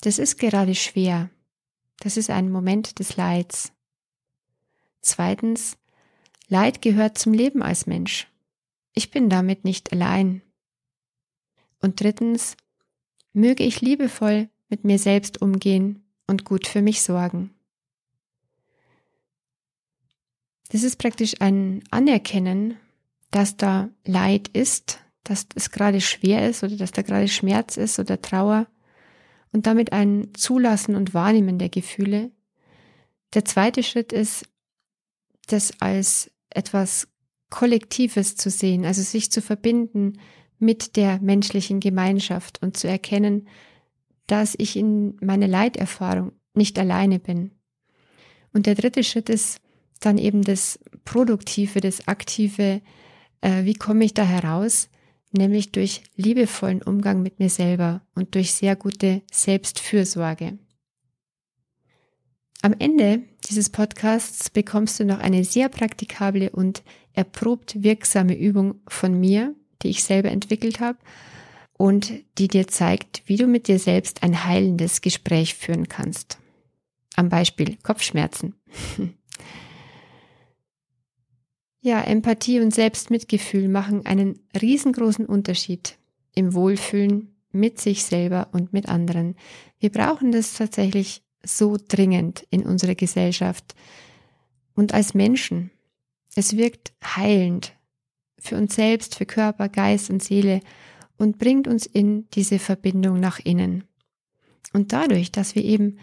das 0.02 0.20
ist 0.20 0.38
gerade 0.38 0.76
schwer. 0.76 1.30
Das 2.00 2.18
ist 2.18 2.30
ein 2.30 2.52
Moment 2.52 3.00
des 3.00 3.18
Leids. 3.18 3.74
Zweitens, 5.02 5.78
Leid 6.48 6.82
gehört 6.82 7.18
zum 7.18 7.34
Leben 7.34 7.62
als 7.62 7.88
Mensch. 7.88 8.28
Ich 8.94 9.12
bin 9.12 9.30
damit 9.30 9.64
nicht 9.64 9.92
allein. 9.92 10.42
Und 11.80 12.02
drittens, 12.02 12.56
möge 13.34 13.64
ich 13.64 13.82
liebevoll 13.82 14.50
mit 14.70 14.84
mir 14.84 15.00
selbst 15.00 15.42
umgehen 15.42 16.04
und 16.26 16.46
gut 16.46 16.68
für 16.68 16.82
mich 16.82 17.02
sorgen. 17.02 17.54
Das 20.70 20.84
ist 20.84 20.98
praktisch 20.98 21.40
ein 21.40 21.84
Anerkennen, 21.92 22.78
dass 23.32 23.58
da 23.58 23.90
Leid 24.06 24.50
ist, 24.50 25.00
dass 25.28 25.46
es 25.56 25.72
gerade 25.72 26.00
schwer 26.00 26.50
ist 26.50 26.64
oder 26.64 26.78
dass 26.78 26.92
da 26.92 27.02
gerade 27.02 27.28
Schmerz 27.28 27.76
ist 27.76 28.00
oder 28.00 28.22
Trauer 28.22 28.68
und 29.52 29.68
damit 29.68 29.92
ein 29.92 30.30
Zulassen 30.34 30.96
und 30.96 31.14
Wahrnehmen 31.14 31.60
der 31.60 31.70
Gefühle. 31.70 32.32
Der 33.34 33.44
zweite 33.44 33.84
Schritt 33.84 34.14
ist, 34.14 34.46
das 35.48 35.74
als 35.82 36.32
etwas 36.50 37.10
Kollektives 37.50 38.36
zu 38.38 38.50
sehen, 38.50 38.86
also 38.86 39.02
sich 39.02 39.30
zu 39.30 39.42
verbinden 39.42 40.20
mit 40.60 40.96
der 40.96 41.20
menschlichen 41.20 41.82
Gemeinschaft 41.82 42.62
und 42.62 42.78
zu 42.78 42.88
erkennen, 42.88 43.48
dass 44.28 44.56
ich 44.58 44.78
in 44.78 45.18
meiner 45.22 45.48
Leiterfahrung 45.48 46.32
nicht 46.54 46.80
alleine 46.80 47.20
bin. 47.20 47.52
Und 48.54 48.66
der 48.66 48.76
dritte 48.76 49.04
Schritt 49.04 49.30
ist 49.30 49.60
dann 50.00 50.18
eben 50.18 50.42
das 50.42 50.80
Produktive, 51.04 51.82
das 51.82 52.08
Aktive, 52.08 52.82
äh, 53.42 53.66
wie 53.66 53.74
komme 53.74 54.06
ich 54.06 54.14
da 54.14 54.24
heraus? 54.24 54.90
Nämlich 55.32 55.72
durch 55.72 56.04
liebevollen 56.16 56.82
Umgang 56.82 57.22
mit 57.22 57.40
mir 57.40 57.50
selber 57.50 58.02
und 58.16 58.36
durch 58.36 58.54
sehr 58.54 58.76
gute 58.76 59.22
Selbstfürsorge. 59.32 60.58
Am 62.62 62.74
Ende 62.80 63.24
dieses 63.50 63.70
Podcasts 63.70 64.50
bekommst 64.50 65.00
du 65.00 65.06
noch 65.06 65.20
eine 65.20 65.44
sehr 65.44 65.70
praktikable 65.70 66.50
und 66.50 66.84
erprobt 67.14 67.84
wirksame 67.84 68.36
Übung 68.38 68.82
von 68.88 69.20
mir, 69.20 69.56
die 69.84 69.90
ich 69.90 70.04
selber 70.04 70.32
entwickelt 70.32 70.80
habe 70.80 70.98
und 71.78 72.12
die 72.38 72.48
dir 72.48 72.68
zeigt, 72.68 73.22
wie 73.28 73.38
du 73.38 73.48
mit 73.48 73.68
dir 73.68 73.80
selbst 73.80 74.24
ein 74.24 74.46
heilendes 74.46 75.02
Gespräch 75.02 75.54
führen 75.54 75.88
kannst. 75.88 76.40
Am 77.16 77.30
Beispiel 77.30 77.78
Kopfschmerzen. 77.84 78.56
ja, 81.88 82.02
Empathie 82.02 82.60
und 82.60 82.74
Selbstmitgefühl 82.74 83.70
machen 83.70 84.06
einen 84.06 84.40
riesengroßen 84.62 85.26
Unterschied 85.26 85.98
im 86.36 86.54
Wohlfühlen 86.54 87.34
mit 87.54 87.80
sich 87.80 88.04
selber 88.04 88.50
und 88.52 88.74
mit 88.74 88.90
anderen. 88.90 89.36
Wir 89.80 89.90
brauchen 89.90 90.34
das 90.34 90.54
tatsächlich 90.54 91.24
so 91.44 91.78
dringend 91.88 92.46
in 92.50 92.64
unserer 92.64 92.96
Gesellschaft 92.96 93.74
und 94.76 94.94
als 94.94 95.14
Menschen. 95.14 95.72
Es 96.36 96.58
wirkt 96.58 96.92
heilend 97.04 97.72
für 98.38 98.58
uns 98.58 98.76
selbst, 98.76 99.16
für 99.16 99.26
Körper, 99.26 99.70
Geist 99.70 100.10
und 100.10 100.22
Seele 100.22 100.60
und 101.18 101.38
bringt 101.38 101.70
uns 101.70 101.86
in 101.86 102.28
diese 102.32 102.60
Verbindung 102.60 103.22
nach 103.22 103.40
innen. 103.40 103.86
Und 104.74 104.92
dadurch, 104.92 105.32
dass 105.32 105.56
wir 105.56 105.64
eben 105.64 106.00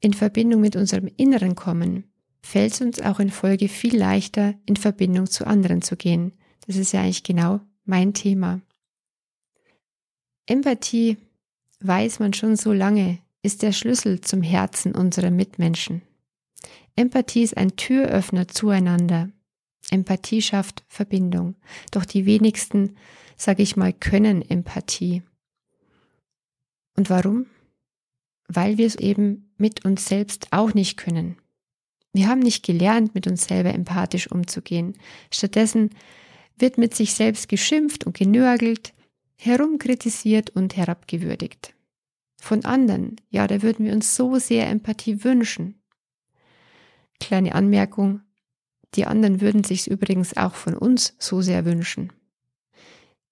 in 0.00 0.12
Verbindung 0.12 0.60
mit 0.60 0.74
unserem 0.74 1.08
Inneren 1.16 1.54
kommen, 1.54 2.09
fällt 2.42 2.72
es 2.72 2.80
uns 2.80 3.00
auch 3.00 3.20
in 3.20 3.30
Folge 3.30 3.68
viel 3.68 3.96
leichter, 3.96 4.54
in 4.66 4.76
Verbindung 4.76 5.26
zu 5.26 5.46
anderen 5.46 5.82
zu 5.82 5.96
gehen. 5.96 6.32
Das 6.66 6.76
ist 6.76 6.92
ja 6.92 7.00
eigentlich 7.02 7.22
genau 7.22 7.60
mein 7.84 8.14
Thema. 8.14 8.60
Empathie, 10.46 11.16
weiß 11.80 12.18
man 12.18 12.32
schon 12.32 12.56
so 12.56 12.72
lange, 12.72 13.18
ist 13.42 13.62
der 13.62 13.72
Schlüssel 13.72 14.20
zum 14.20 14.42
Herzen 14.42 14.94
unserer 14.94 15.30
Mitmenschen. 15.30 16.02
Empathie 16.96 17.42
ist 17.42 17.56
ein 17.56 17.76
Türöffner 17.76 18.48
zueinander. 18.48 19.30
Empathie 19.90 20.42
schafft 20.42 20.84
Verbindung. 20.88 21.56
Doch 21.90 22.04
die 22.04 22.26
wenigsten, 22.26 22.96
sage 23.36 23.62
ich 23.62 23.76
mal, 23.76 23.92
können 23.92 24.42
Empathie. 24.42 25.22
Und 26.96 27.10
warum? 27.10 27.46
Weil 28.48 28.78
wir 28.78 28.86
es 28.86 28.96
eben 28.96 29.52
mit 29.56 29.84
uns 29.84 30.06
selbst 30.06 30.48
auch 30.50 30.74
nicht 30.74 30.96
können. 30.96 31.36
Wir 32.12 32.28
haben 32.28 32.40
nicht 32.40 32.64
gelernt, 32.64 33.14
mit 33.14 33.26
uns 33.26 33.44
selber 33.44 33.72
empathisch 33.72 34.30
umzugehen. 34.30 34.98
Stattdessen 35.32 35.90
wird 36.58 36.76
mit 36.76 36.94
sich 36.94 37.14
selbst 37.14 37.48
geschimpft 37.48 38.04
und 38.04 38.16
genörgelt, 38.16 38.92
herumkritisiert 39.36 40.50
und 40.50 40.76
herabgewürdigt. 40.76 41.74
Von 42.40 42.64
anderen, 42.64 43.16
ja, 43.30 43.46
da 43.46 43.62
würden 43.62 43.86
wir 43.86 43.92
uns 43.92 44.16
so 44.16 44.38
sehr 44.38 44.68
Empathie 44.68 45.24
wünschen. 45.24 45.80
Kleine 47.20 47.54
Anmerkung, 47.54 48.22
die 48.94 49.06
anderen 49.06 49.40
würden 49.40 49.62
sich's 49.62 49.86
übrigens 49.86 50.36
auch 50.36 50.54
von 50.54 50.74
uns 50.74 51.14
so 51.18 51.42
sehr 51.42 51.64
wünschen. 51.64 52.12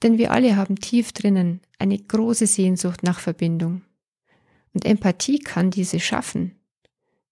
Denn 0.02 0.18
wir 0.18 0.30
alle 0.30 0.56
haben 0.56 0.76
tief 0.76 1.12
drinnen 1.12 1.60
eine 1.78 1.98
große 1.98 2.46
Sehnsucht 2.46 3.02
nach 3.02 3.18
Verbindung. 3.18 3.82
Und 4.72 4.84
Empathie 4.84 5.40
kann 5.40 5.70
diese 5.70 5.98
schaffen. 5.98 6.54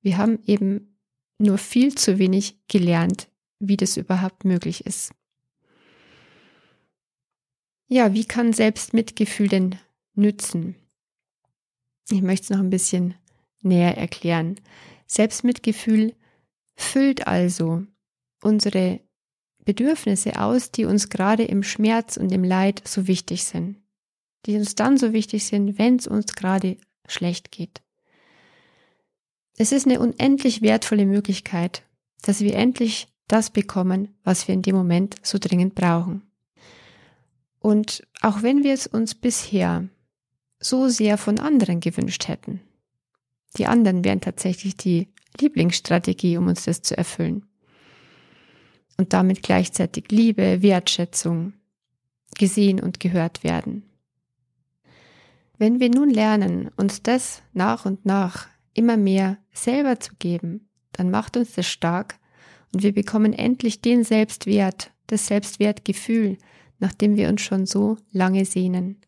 Wir 0.02 0.18
haben 0.18 0.40
eben 0.46 0.95
nur 1.38 1.58
viel 1.58 1.94
zu 1.94 2.18
wenig 2.18 2.58
gelernt, 2.68 3.28
wie 3.58 3.76
das 3.76 3.96
überhaupt 3.96 4.44
möglich 4.44 4.86
ist. 4.86 5.12
Ja, 7.88 8.14
wie 8.14 8.24
kann 8.24 8.52
Selbstmitgefühl 8.52 9.48
denn 9.48 9.78
nützen? 10.14 10.74
Ich 12.10 12.22
möchte 12.22 12.44
es 12.44 12.50
noch 12.50 12.58
ein 12.58 12.70
bisschen 12.70 13.14
näher 13.62 13.96
erklären. 13.96 14.56
Selbstmitgefühl 15.06 16.14
füllt 16.74 17.26
also 17.26 17.84
unsere 18.42 19.00
Bedürfnisse 19.64 20.40
aus, 20.40 20.70
die 20.70 20.84
uns 20.84 21.08
gerade 21.08 21.44
im 21.44 21.62
Schmerz 21.62 22.16
und 22.16 22.32
im 22.32 22.44
Leid 22.44 22.82
so 22.86 23.06
wichtig 23.06 23.44
sind. 23.44 23.80
Die 24.46 24.56
uns 24.56 24.74
dann 24.74 24.96
so 24.96 25.12
wichtig 25.12 25.44
sind, 25.44 25.78
wenn 25.78 25.96
es 25.96 26.06
uns 26.06 26.34
gerade 26.34 26.76
schlecht 27.08 27.50
geht. 27.50 27.82
Es 29.56 29.72
ist 29.72 29.86
eine 29.86 30.00
unendlich 30.00 30.62
wertvolle 30.62 31.06
Möglichkeit, 31.06 31.82
dass 32.22 32.40
wir 32.40 32.54
endlich 32.54 33.08
das 33.26 33.50
bekommen, 33.50 34.14
was 34.22 34.46
wir 34.46 34.54
in 34.54 34.62
dem 34.62 34.76
Moment 34.76 35.16
so 35.22 35.38
dringend 35.38 35.74
brauchen. 35.74 36.22
Und 37.58 38.06
auch 38.20 38.42
wenn 38.42 38.62
wir 38.62 38.74
es 38.74 38.86
uns 38.86 39.14
bisher 39.14 39.88
so 40.60 40.88
sehr 40.88 41.18
von 41.18 41.40
anderen 41.40 41.80
gewünscht 41.80 42.28
hätten, 42.28 42.60
die 43.56 43.66
anderen 43.66 44.04
wären 44.04 44.20
tatsächlich 44.20 44.76
die 44.76 45.08
Lieblingsstrategie, 45.40 46.36
um 46.36 46.46
uns 46.48 46.64
das 46.64 46.82
zu 46.82 46.96
erfüllen. 46.96 47.46
Und 48.98 49.12
damit 49.12 49.42
gleichzeitig 49.42 50.10
Liebe, 50.10 50.62
Wertschätzung, 50.62 51.54
gesehen 52.38 52.80
und 52.80 53.00
gehört 53.00 53.44
werden. 53.44 53.82
Wenn 55.58 55.80
wir 55.80 55.90
nun 55.90 56.10
lernen, 56.10 56.70
uns 56.76 57.02
das 57.02 57.42
nach 57.52 57.86
und 57.86 58.04
nach 58.04 58.48
immer 58.76 58.96
mehr 58.96 59.38
selber 59.52 60.00
zu 60.00 60.12
geben, 60.18 60.68
dann 60.92 61.10
macht 61.10 61.36
uns 61.36 61.52
das 61.54 61.66
stark 61.66 62.18
und 62.72 62.82
wir 62.82 62.92
bekommen 62.92 63.32
endlich 63.32 63.80
den 63.80 64.04
Selbstwert, 64.04 64.90
das 65.06 65.26
Selbstwertgefühl, 65.26 66.38
nach 66.78 66.92
dem 66.92 67.16
wir 67.16 67.28
uns 67.28 67.42
schon 67.42 67.66
so 67.66 67.96
lange 68.12 68.44
sehnen. 68.44 69.00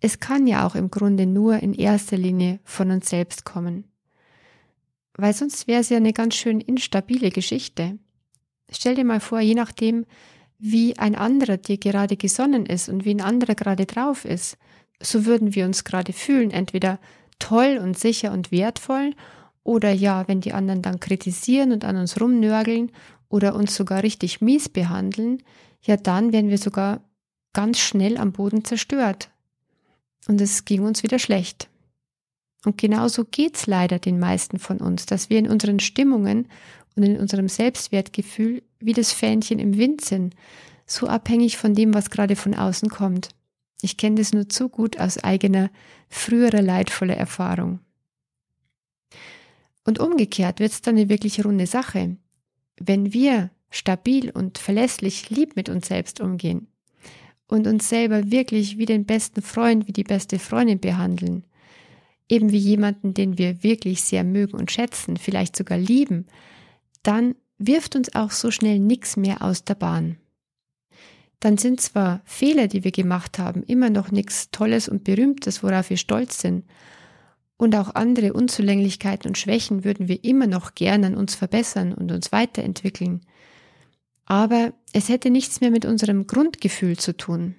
Es 0.00 0.20
kann 0.20 0.46
ja 0.46 0.66
auch 0.66 0.74
im 0.74 0.90
Grunde 0.90 1.26
nur 1.26 1.58
in 1.58 1.74
erster 1.74 2.16
Linie 2.16 2.60
von 2.64 2.90
uns 2.90 3.10
selbst 3.10 3.44
kommen. 3.44 3.84
Weil 5.16 5.32
sonst 5.34 5.66
wäre 5.66 5.80
es 5.80 5.88
ja 5.88 5.96
eine 5.96 6.12
ganz 6.12 6.36
schön 6.36 6.60
instabile 6.60 7.30
Geschichte. 7.30 7.98
Stell 8.70 8.94
dir 8.94 9.04
mal 9.04 9.20
vor, 9.20 9.40
je 9.40 9.54
nachdem, 9.54 10.06
wie 10.58 10.96
ein 10.98 11.14
anderer 11.14 11.56
dir 11.56 11.78
gerade 11.78 12.16
gesonnen 12.16 12.66
ist 12.66 12.88
und 12.88 13.04
wie 13.04 13.14
ein 13.14 13.20
anderer 13.20 13.54
gerade 13.54 13.86
drauf 13.86 14.24
ist, 14.24 14.56
so 15.00 15.24
würden 15.24 15.54
wir 15.54 15.64
uns 15.64 15.84
gerade 15.84 16.12
fühlen, 16.12 16.50
entweder 16.50 16.98
toll 17.38 17.78
und 17.82 17.98
sicher 17.98 18.32
und 18.32 18.50
wertvoll 18.50 19.14
oder 19.62 19.92
ja, 19.92 20.26
wenn 20.28 20.40
die 20.40 20.52
anderen 20.52 20.82
dann 20.82 21.00
kritisieren 21.00 21.72
und 21.72 21.84
an 21.84 21.96
uns 21.96 22.20
rumnörgeln 22.20 22.90
oder 23.28 23.54
uns 23.54 23.74
sogar 23.74 24.02
richtig 24.02 24.40
mies 24.40 24.68
behandeln, 24.68 25.42
ja 25.82 25.96
dann 25.96 26.32
werden 26.32 26.50
wir 26.50 26.58
sogar 26.58 27.00
ganz 27.52 27.78
schnell 27.78 28.16
am 28.16 28.32
Boden 28.32 28.64
zerstört. 28.64 29.30
Und 30.26 30.40
es 30.40 30.64
ging 30.64 30.82
uns 30.82 31.02
wieder 31.02 31.18
schlecht. 31.18 31.68
Und 32.64 32.78
genauso 32.78 33.24
geht's 33.24 33.66
leider 33.66 33.98
den 33.98 34.18
meisten 34.18 34.58
von 34.58 34.78
uns, 34.78 35.06
dass 35.06 35.30
wir 35.30 35.38
in 35.38 35.48
unseren 35.48 35.80
Stimmungen 35.80 36.48
und 36.96 37.02
in 37.02 37.18
unserem 37.18 37.48
Selbstwertgefühl 37.48 38.62
wie 38.80 38.92
das 38.92 39.12
Fähnchen 39.12 39.58
im 39.58 39.76
Wind 39.76 40.00
sind, 40.00 40.34
so 40.86 41.06
abhängig 41.06 41.56
von 41.56 41.74
dem, 41.74 41.94
was 41.94 42.10
gerade 42.10 42.36
von 42.36 42.54
außen 42.54 42.88
kommt. 42.88 43.28
Ich 43.80 43.96
kenne 43.96 44.16
das 44.16 44.32
nur 44.32 44.48
zu 44.48 44.68
gut 44.68 44.98
aus 44.98 45.18
eigener, 45.18 45.70
früherer 46.08 46.62
leidvoller 46.62 47.16
Erfahrung. 47.16 47.80
Und 49.84 50.00
umgekehrt 50.00 50.60
wird 50.60 50.72
es 50.72 50.82
dann 50.82 50.96
eine 50.96 51.08
wirklich 51.08 51.44
runde 51.44 51.66
Sache. 51.66 52.16
Wenn 52.78 53.12
wir 53.12 53.50
stabil 53.70 54.30
und 54.30 54.58
verlässlich 54.58 55.30
lieb 55.30 55.56
mit 55.56 55.68
uns 55.68 55.88
selbst 55.88 56.20
umgehen 56.20 56.68
und 57.46 57.66
uns 57.66 57.88
selber 57.88 58.30
wirklich 58.30 58.78
wie 58.78 58.86
den 58.86 59.06
besten 59.06 59.42
Freund, 59.42 59.86
wie 59.86 59.92
die 59.92 60.04
beste 60.04 60.38
Freundin 60.38 60.80
behandeln, 60.80 61.44
eben 62.28 62.52
wie 62.52 62.58
jemanden, 62.58 63.14
den 63.14 63.38
wir 63.38 63.62
wirklich 63.62 64.02
sehr 64.02 64.24
mögen 64.24 64.58
und 64.58 64.70
schätzen, 64.70 65.16
vielleicht 65.16 65.56
sogar 65.56 65.78
lieben, 65.78 66.26
dann 67.02 67.34
wirft 67.58 67.96
uns 67.96 68.14
auch 68.14 68.30
so 68.30 68.50
schnell 68.50 68.78
nichts 68.78 69.16
mehr 69.16 69.42
aus 69.42 69.64
der 69.64 69.74
Bahn 69.74 70.18
dann 71.40 71.56
sind 71.56 71.80
zwar 71.80 72.20
Fehler, 72.24 72.66
die 72.66 72.84
wir 72.84 72.90
gemacht 72.90 73.38
haben, 73.38 73.62
immer 73.62 73.90
noch 73.90 74.10
nichts 74.10 74.50
Tolles 74.50 74.88
und 74.88 75.04
Berühmtes, 75.04 75.62
worauf 75.62 75.90
wir 75.90 75.96
stolz 75.96 76.40
sind. 76.40 76.64
Und 77.56 77.74
auch 77.76 77.94
andere 77.94 78.32
Unzulänglichkeiten 78.32 79.28
und 79.28 79.38
Schwächen 79.38 79.84
würden 79.84 80.08
wir 80.08 80.24
immer 80.24 80.46
noch 80.46 80.74
gern 80.74 81.04
an 81.04 81.16
uns 81.16 81.34
verbessern 81.34 81.92
und 81.92 82.10
uns 82.12 82.32
weiterentwickeln. 82.32 83.22
Aber 84.24 84.72
es 84.92 85.08
hätte 85.08 85.30
nichts 85.30 85.60
mehr 85.60 85.70
mit 85.70 85.84
unserem 85.84 86.26
Grundgefühl 86.26 86.98
zu 86.98 87.16
tun. 87.16 87.54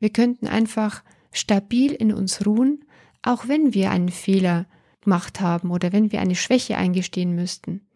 Wir 0.00 0.10
könnten 0.10 0.46
einfach 0.46 1.02
stabil 1.32 1.92
in 1.92 2.12
uns 2.12 2.46
ruhen, 2.46 2.84
auch 3.22 3.48
wenn 3.48 3.74
wir 3.74 3.90
einen 3.90 4.08
Fehler 4.08 4.66
gemacht 5.00 5.40
haben 5.40 5.70
oder 5.70 5.92
wenn 5.92 6.12
wir 6.12 6.20
eine 6.20 6.34
Schwäche 6.34 6.76
eingestehen 6.76 7.34
müssten. 7.34 7.86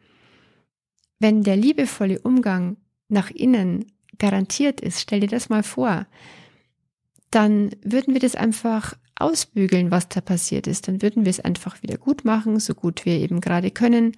Wenn 1.19 1.43
der 1.43 1.57
liebevolle 1.57 2.21
Umgang 2.21 2.77
nach 3.09 3.31
innen 3.31 3.87
garantiert 4.18 4.81
ist, 4.81 5.01
stell 5.01 5.20
dir 5.20 5.29
das 5.29 5.48
mal 5.48 5.62
vor, 5.62 6.07
dann 7.31 7.70
würden 7.83 8.14
wir 8.14 8.20
das 8.20 8.37
einfach 8.37 8.94
ausbügeln, 9.16 9.90
was 9.90 10.09
da 10.09 10.20
passiert 10.20 10.66
ist. 10.66 10.88
Dann 10.88 11.01
würden 11.01 11.25
wir 11.25 11.31
es 11.31 11.40
einfach 11.40 11.83
wieder 11.83 11.96
gut 11.96 12.25
machen, 12.25 12.59
so 12.61 12.75
gut 12.75 13.05
wir 13.07 13.14
eben 13.14 13.40
gerade 13.40 13.70
können. 13.70 14.16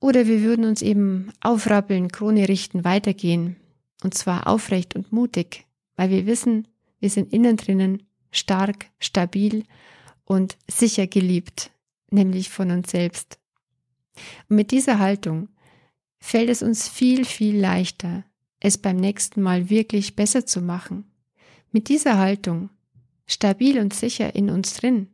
Oder 0.00 0.26
wir 0.26 0.42
würden 0.42 0.64
uns 0.64 0.82
eben 0.82 1.32
aufrappeln, 1.40 2.10
Krone 2.10 2.48
richten, 2.48 2.84
weitergehen. 2.84 3.56
Und 4.02 4.14
zwar 4.14 4.48
aufrecht 4.48 4.96
und 4.96 5.12
mutig, 5.12 5.64
weil 5.96 6.10
wir 6.10 6.26
wissen, 6.26 6.66
wir 6.98 7.08
sind 7.08 7.32
innen 7.32 7.56
drinnen 7.56 8.02
stark, 8.32 8.86
stabil 8.98 9.64
und 10.24 10.56
sicher 10.68 11.06
geliebt, 11.06 11.70
nämlich 12.10 12.48
von 12.48 12.70
uns 12.70 12.90
selbst. 12.90 13.38
Und 14.48 14.56
mit 14.56 14.70
dieser 14.70 14.98
Haltung 14.98 15.48
fällt 16.18 16.50
es 16.50 16.62
uns 16.62 16.88
viel, 16.88 17.24
viel 17.24 17.58
leichter, 17.58 18.24
es 18.64 18.78
beim 18.78 18.96
nächsten 18.96 19.42
Mal 19.42 19.70
wirklich 19.70 20.14
besser 20.14 20.46
zu 20.46 20.62
machen. 20.62 21.04
Mit 21.72 21.88
dieser 21.88 22.18
Haltung, 22.18 22.70
stabil 23.26 23.80
und 23.80 23.92
sicher 23.92 24.36
in 24.36 24.50
uns 24.50 24.74
drin. 24.74 25.08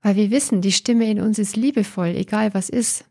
Weil 0.00 0.16
wir 0.16 0.30
wissen, 0.30 0.62
die 0.62 0.72
Stimme 0.72 1.10
in 1.10 1.20
uns 1.20 1.38
ist 1.38 1.56
liebevoll, 1.56 2.16
egal 2.16 2.54
was 2.54 2.70
ist, 2.70 3.04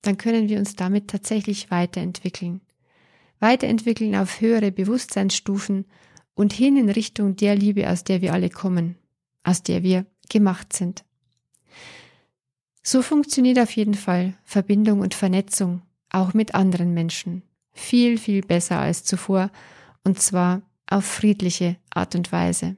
dann 0.00 0.18
können 0.18 0.48
wir 0.48 0.58
uns 0.58 0.74
damit 0.74 1.08
tatsächlich 1.08 1.70
weiterentwickeln. 1.70 2.60
Weiterentwickeln 3.38 4.16
auf 4.16 4.40
höhere 4.40 4.72
Bewusstseinsstufen 4.72 5.84
und 6.34 6.52
hin 6.52 6.76
in 6.76 6.88
Richtung 6.88 7.36
der 7.36 7.54
Liebe, 7.54 7.88
aus 7.88 8.02
der 8.02 8.22
wir 8.22 8.32
alle 8.32 8.50
kommen, 8.50 8.96
aus 9.44 9.62
der 9.62 9.84
wir 9.84 10.04
gemacht 10.28 10.72
sind. 10.72 11.04
So 12.82 13.02
funktioniert 13.02 13.60
auf 13.60 13.70
jeden 13.76 13.94
Fall 13.94 14.34
Verbindung 14.42 14.98
und 14.98 15.14
Vernetzung, 15.14 15.82
auch 16.10 16.34
mit 16.34 16.56
anderen 16.56 16.92
Menschen 16.92 17.44
viel, 17.72 18.18
viel 18.18 18.42
besser 18.42 18.78
als 18.78 19.04
zuvor, 19.04 19.50
und 20.04 20.20
zwar 20.20 20.62
auf 20.86 21.04
friedliche 21.04 21.76
Art 21.90 22.14
und 22.14 22.32
Weise. 22.32 22.76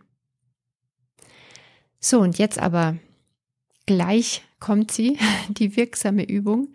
So, 2.00 2.20
und 2.20 2.38
jetzt 2.38 2.59
aber 2.59 2.98
gleich 3.87 4.42
kommt 4.61 4.92
sie, 4.92 5.18
die 5.48 5.76
wirksame 5.76 6.24
Übung, 6.24 6.72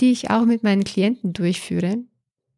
die 0.00 0.12
ich 0.12 0.30
auch 0.30 0.44
mit 0.44 0.62
meinen 0.62 0.84
Klienten 0.84 1.32
durchführe. 1.32 1.98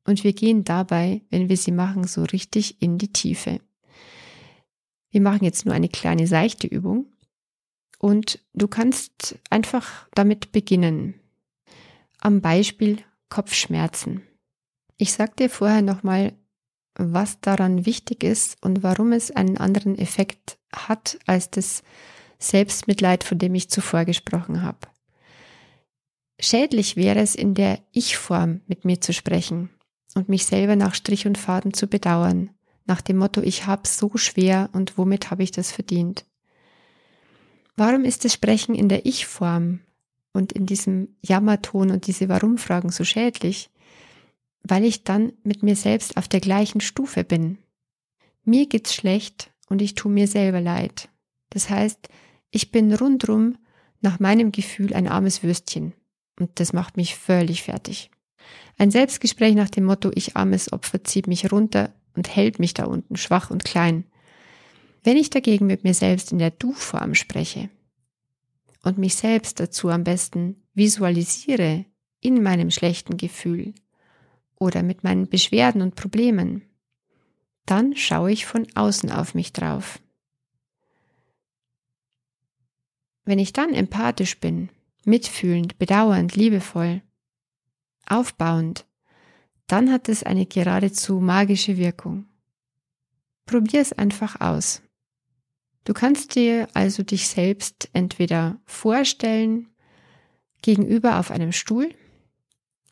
Und 0.06 0.22
wir 0.22 0.32
gehen 0.32 0.64
dabei, 0.64 1.22
wenn 1.30 1.48
wir 1.48 1.56
sie 1.56 1.72
machen, 1.72 2.06
so 2.06 2.22
richtig 2.24 2.80
in 2.80 2.98
die 2.98 3.12
Tiefe. 3.12 3.60
Wir 5.10 5.20
machen 5.20 5.44
jetzt 5.44 5.64
nur 5.64 5.74
eine 5.74 5.88
kleine 5.88 6.26
seichte 6.26 6.66
Übung 6.66 7.06
und 7.98 8.40
du 8.52 8.68
kannst 8.68 9.38
einfach 9.48 10.06
damit 10.14 10.52
beginnen. 10.52 11.14
Am 12.20 12.40
Beispiel 12.40 12.98
Kopfschmerzen. 13.28 14.22
Ich 14.96 15.12
sag 15.12 15.36
dir 15.36 15.50
vorher 15.50 15.82
nochmal, 15.82 16.32
was 16.96 17.40
daran 17.40 17.86
wichtig 17.86 18.22
ist 18.22 18.62
und 18.62 18.82
warum 18.82 19.12
es 19.12 19.30
einen 19.30 19.58
anderen 19.58 19.98
Effekt 19.98 20.58
hat 20.72 21.18
als 21.26 21.50
das 21.50 21.82
Selbstmitleid, 22.38 23.24
von 23.24 23.38
dem 23.38 23.54
ich 23.54 23.70
zuvor 23.70 24.04
gesprochen 24.04 24.62
habe. 24.62 24.78
Schädlich 26.40 26.96
wäre 26.96 27.20
es, 27.20 27.34
in 27.34 27.54
der 27.54 27.80
Ich-Form 27.92 28.60
mit 28.66 28.84
mir 28.84 29.00
zu 29.00 29.12
sprechen 29.12 29.70
und 30.14 30.28
mich 30.28 30.46
selber 30.46 30.76
nach 30.76 30.94
Strich 30.94 31.26
und 31.26 31.38
Faden 31.38 31.74
zu 31.74 31.86
bedauern, 31.86 32.50
nach 32.86 33.00
dem 33.00 33.16
Motto, 33.16 33.40
ich 33.40 33.66
hab's 33.66 33.96
so 33.96 34.16
schwer 34.16 34.68
und 34.72 34.98
womit 34.98 35.30
habe 35.30 35.42
ich 35.42 35.50
das 35.50 35.72
verdient. 35.72 36.26
Warum 37.76 38.04
ist 38.04 38.24
das 38.24 38.34
Sprechen 38.34 38.74
in 38.74 38.88
der 38.88 39.06
Ich-Form 39.06 39.80
und 40.32 40.52
in 40.52 40.66
diesem 40.66 41.16
Jammerton 41.22 41.90
und 41.90 42.06
diese 42.06 42.28
Warum-Fragen 42.28 42.90
so 42.90 43.04
schädlich? 43.04 43.70
Weil 44.64 44.84
ich 44.84 45.04
dann 45.04 45.32
mit 45.44 45.62
mir 45.62 45.76
selbst 45.76 46.16
auf 46.16 46.26
der 46.26 46.40
gleichen 46.40 46.80
Stufe 46.80 47.22
bin. 47.22 47.58
Mir 48.44 48.66
geht's 48.66 48.94
schlecht 48.94 49.52
und 49.68 49.80
ich 49.80 49.94
tue 49.94 50.10
mir 50.10 50.26
selber 50.26 50.60
leid. 50.60 51.08
Das 51.50 51.70
heißt, 51.70 52.08
ich 52.50 52.72
bin 52.72 52.92
rundrum 52.92 53.58
nach 54.00 54.20
meinem 54.20 54.52
Gefühl 54.52 54.94
ein 54.94 55.08
armes 55.08 55.42
Würstchen. 55.42 55.92
Und 56.38 56.60
das 56.60 56.72
macht 56.72 56.96
mich 56.96 57.14
völlig 57.14 57.62
fertig. 57.62 58.10
Ein 58.76 58.90
Selbstgespräch 58.90 59.54
nach 59.54 59.70
dem 59.70 59.84
Motto, 59.84 60.10
ich 60.14 60.36
armes 60.36 60.72
Opfer 60.72 61.04
zieht 61.04 61.26
mich 61.26 61.50
runter 61.52 61.92
und 62.14 62.34
hält 62.34 62.58
mich 62.58 62.74
da 62.74 62.84
unten 62.84 63.16
schwach 63.16 63.50
und 63.50 63.64
klein. 63.64 64.04
Wenn 65.02 65.16
ich 65.16 65.30
dagegen 65.30 65.66
mit 65.66 65.84
mir 65.84 65.94
selbst 65.94 66.32
in 66.32 66.38
der 66.38 66.50
Du-Form 66.50 67.14
spreche 67.14 67.70
und 68.82 68.98
mich 68.98 69.14
selbst 69.14 69.60
dazu 69.60 69.90
am 69.90 70.04
besten 70.04 70.62
visualisiere 70.74 71.84
in 72.20 72.42
meinem 72.42 72.70
schlechten 72.70 73.16
Gefühl 73.16 73.74
oder 74.64 74.82
mit 74.82 75.04
meinen 75.04 75.28
Beschwerden 75.28 75.82
und 75.82 75.94
Problemen, 75.94 76.62
dann 77.66 77.96
schaue 77.96 78.32
ich 78.32 78.46
von 78.46 78.66
außen 78.74 79.10
auf 79.10 79.34
mich 79.34 79.52
drauf. 79.52 80.00
Wenn 83.24 83.38
ich 83.38 83.52
dann 83.52 83.72
empathisch 83.72 84.38
bin, 84.38 84.68
mitfühlend, 85.04 85.78
bedauernd, 85.78 86.36
liebevoll, 86.36 87.02
aufbauend, 88.06 88.86
dann 89.66 89.90
hat 89.90 90.08
es 90.08 90.22
eine 90.22 90.44
geradezu 90.44 91.20
magische 91.20 91.78
Wirkung. 91.78 92.26
Probier 93.46 93.80
es 93.80 93.92
einfach 93.92 94.40
aus. 94.40 94.82
Du 95.84 95.92
kannst 95.92 96.34
dir 96.34 96.68
also 96.74 97.02
dich 97.02 97.28
selbst 97.28 97.88
entweder 97.92 98.60
vorstellen, 98.64 99.68
gegenüber 100.62 101.18
auf 101.18 101.30
einem 101.30 101.52
Stuhl, 101.52 101.94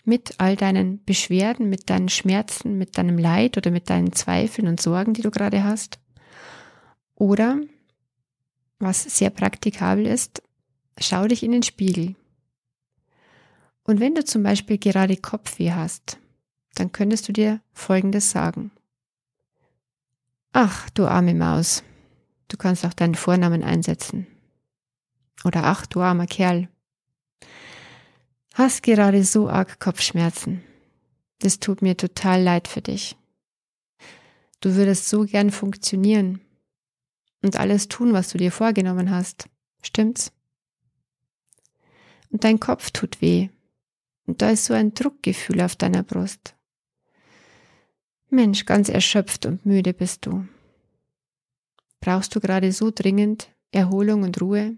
mit 0.04 0.34
all 0.38 0.56
deinen 0.56 1.04
Beschwerden, 1.04 1.68
mit 1.68 1.88
deinen 1.88 2.08
Schmerzen, 2.08 2.76
mit 2.76 2.98
deinem 2.98 3.18
Leid 3.18 3.56
oder 3.56 3.70
mit 3.70 3.88
deinen 3.88 4.12
Zweifeln 4.12 4.66
und 4.66 4.80
Sorgen, 4.80 5.14
die 5.14 5.22
du 5.22 5.30
gerade 5.30 5.64
hast. 5.64 5.98
Oder, 7.14 7.60
was 8.78 9.02
sehr 9.02 9.30
praktikabel 9.30 10.06
ist, 10.06 10.42
schau 10.98 11.26
dich 11.26 11.42
in 11.42 11.52
den 11.52 11.62
Spiegel. 11.62 12.16
Und 13.84 14.00
wenn 14.00 14.14
du 14.14 14.24
zum 14.24 14.42
Beispiel 14.42 14.78
gerade 14.78 15.16
Kopfweh 15.16 15.72
hast, 15.72 16.18
dann 16.74 16.92
könntest 16.92 17.28
du 17.28 17.32
dir 17.32 17.60
Folgendes 17.72 18.30
sagen. 18.30 18.70
Ach, 20.52 20.90
du 20.90 21.06
arme 21.06 21.34
Maus, 21.34 21.82
du 22.48 22.56
kannst 22.56 22.84
auch 22.84 22.92
deinen 22.92 23.14
Vornamen 23.14 23.62
einsetzen. 23.62 24.26
Oder 25.44 25.64
ach, 25.64 25.86
du 25.86 26.00
armer 26.00 26.26
Kerl, 26.26 26.68
hast 28.54 28.82
gerade 28.82 29.24
so 29.24 29.48
arg 29.48 29.80
Kopfschmerzen. 29.80 30.62
Das 31.38 31.58
tut 31.58 31.82
mir 31.82 31.96
total 31.96 32.42
leid 32.42 32.68
für 32.68 32.82
dich. 32.82 33.16
Du 34.60 34.76
würdest 34.76 35.08
so 35.08 35.24
gern 35.24 35.50
funktionieren 35.50 36.40
und 37.42 37.56
alles 37.56 37.88
tun, 37.88 38.12
was 38.12 38.30
du 38.30 38.38
dir 38.38 38.52
vorgenommen 38.52 39.10
hast. 39.10 39.48
Stimmt's? 39.82 40.32
Und 42.30 42.44
dein 42.44 42.60
Kopf 42.60 42.90
tut 42.92 43.20
weh. 43.20 43.48
Und 44.26 44.40
da 44.40 44.50
ist 44.50 44.66
so 44.66 44.74
ein 44.74 44.94
Druckgefühl 44.94 45.60
auf 45.60 45.76
deiner 45.76 46.02
Brust. 46.02 46.54
Mensch, 48.30 48.64
ganz 48.64 48.88
erschöpft 48.88 49.44
und 49.44 49.66
müde 49.66 49.92
bist 49.92 50.24
du. 50.24 50.46
Brauchst 52.00 52.34
du 52.34 52.40
gerade 52.40 52.72
so 52.72 52.90
dringend 52.94 53.50
Erholung 53.72 54.22
und 54.22 54.40
Ruhe? 54.40 54.76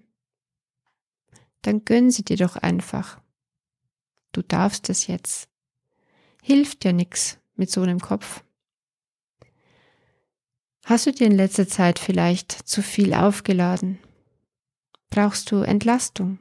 Dann 1.62 1.84
gönn 1.84 2.10
sie 2.10 2.24
dir 2.24 2.36
doch 2.36 2.56
einfach. 2.56 3.20
Du 4.34 4.42
darfst 4.42 4.90
es 4.90 5.06
jetzt. 5.06 5.48
Hilft 6.42 6.82
dir 6.82 6.92
nix 6.92 7.38
mit 7.54 7.70
so 7.70 7.82
einem 7.82 8.00
Kopf. 8.00 8.42
Hast 10.84 11.06
du 11.06 11.12
dir 11.12 11.28
in 11.28 11.36
letzter 11.36 11.68
Zeit 11.68 12.00
vielleicht 12.00 12.50
zu 12.50 12.82
viel 12.82 13.14
aufgeladen? 13.14 14.00
Brauchst 15.08 15.52
du 15.52 15.62
Entlastung? 15.62 16.40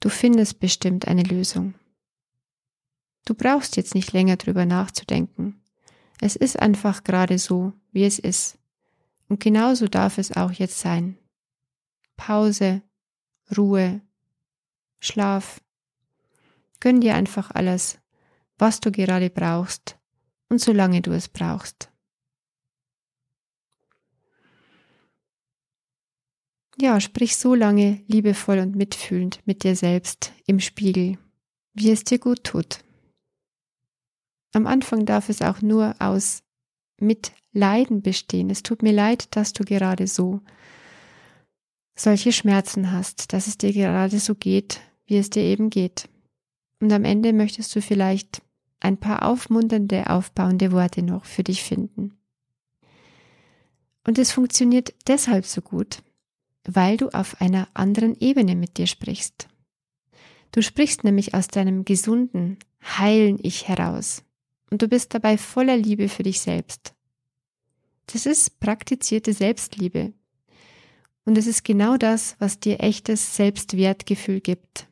Du 0.00 0.10
findest 0.10 0.60
bestimmt 0.60 1.08
eine 1.08 1.22
Lösung. 1.22 1.74
Du 3.24 3.34
brauchst 3.34 3.76
jetzt 3.76 3.94
nicht 3.94 4.12
länger 4.12 4.36
drüber 4.36 4.66
nachzudenken. 4.66 5.62
Es 6.20 6.36
ist 6.36 6.58
einfach 6.58 7.04
gerade 7.04 7.38
so, 7.38 7.72
wie 7.90 8.04
es 8.04 8.18
ist. 8.18 8.58
Und 9.28 9.40
genauso 9.40 9.88
darf 9.88 10.18
es 10.18 10.36
auch 10.36 10.52
jetzt 10.52 10.78
sein. 10.78 11.16
Pause, 12.18 12.82
Ruhe, 13.56 14.02
Schlaf. 15.00 15.62
Gönn 16.80 17.00
dir 17.00 17.14
einfach 17.14 17.50
alles, 17.50 17.98
was 18.58 18.80
du 18.80 18.92
gerade 18.92 19.30
brauchst 19.30 19.98
und 20.48 20.60
solange 20.60 21.02
du 21.02 21.12
es 21.12 21.28
brauchst. 21.28 21.90
Ja, 26.80 27.00
sprich 27.00 27.36
so 27.36 27.54
lange 27.54 28.02
liebevoll 28.06 28.60
und 28.60 28.76
mitfühlend 28.76 29.40
mit 29.46 29.64
dir 29.64 29.74
selbst 29.74 30.32
im 30.46 30.60
Spiegel, 30.60 31.18
wie 31.74 31.90
es 31.90 32.04
dir 32.04 32.20
gut 32.20 32.44
tut. 32.44 32.84
Am 34.54 34.66
Anfang 34.66 35.04
darf 35.04 35.28
es 35.28 35.42
auch 35.42 35.60
nur 35.60 35.96
aus 35.98 36.44
Mitleiden 37.00 38.02
bestehen. 38.02 38.48
Es 38.48 38.62
tut 38.62 38.82
mir 38.82 38.92
leid, 38.92 39.34
dass 39.36 39.52
du 39.52 39.64
gerade 39.64 40.06
so 40.06 40.40
solche 41.96 42.32
Schmerzen 42.32 42.92
hast, 42.92 43.32
dass 43.32 43.48
es 43.48 43.58
dir 43.58 43.72
gerade 43.72 44.18
so 44.20 44.36
geht, 44.36 44.80
wie 45.06 45.16
es 45.16 45.30
dir 45.30 45.42
eben 45.42 45.70
geht. 45.70 46.08
Und 46.80 46.92
am 46.92 47.04
Ende 47.04 47.32
möchtest 47.32 47.74
du 47.74 47.82
vielleicht 47.82 48.42
ein 48.80 48.98
paar 48.98 49.24
aufmunternde, 49.24 50.10
aufbauende 50.10 50.72
Worte 50.72 51.02
noch 51.02 51.24
für 51.24 51.42
dich 51.42 51.62
finden. 51.62 52.16
Und 54.06 54.18
es 54.18 54.32
funktioniert 54.32 54.94
deshalb 55.06 55.44
so 55.44 55.60
gut, 55.60 56.02
weil 56.64 56.96
du 56.96 57.08
auf 57.08 57.40
einer 57.40 57.68
anderen 57.74 58.18
Ebene 58.18 58.54
mit 58.54 58.78
dir 58.78 58.86
sprichst. 58.86 59.48
Du 60.52 60.62
sprichst 60.62 61.04
nämlich 61.04 61.34
aus 61.34 61.48
deinem 61.48 61.84
gesunden, 61.84 62.58
heilen 62.82 63.38
Ich 63.42 63.68
heraus 63.68 64.24
und 64.70 64.82
du 64.82 64.88
bist 64.88 65.14
dabei 65.14 65.36
voller 65.36 65.76
Liebe 65.76 66.08
für 66.08 66.22
dich 66.22 66.40
selbst. 66.40 66.94
Das 68.06 68.24
ist 68.24 68.60
praktizierte 68.60 69.32
Selbstliebe. 69.32 70.14
Und 71.24 71.36
es 71.36 71.46
ist 71.46 71.62
genau 71.62 71.98
das, 71.98 72.36
was 72.38 72.58
dir 72.58 72.80
echtes 72.80 73.36
Selbstwertgefühl 73.36 74.40
gibt. 74.40 74.86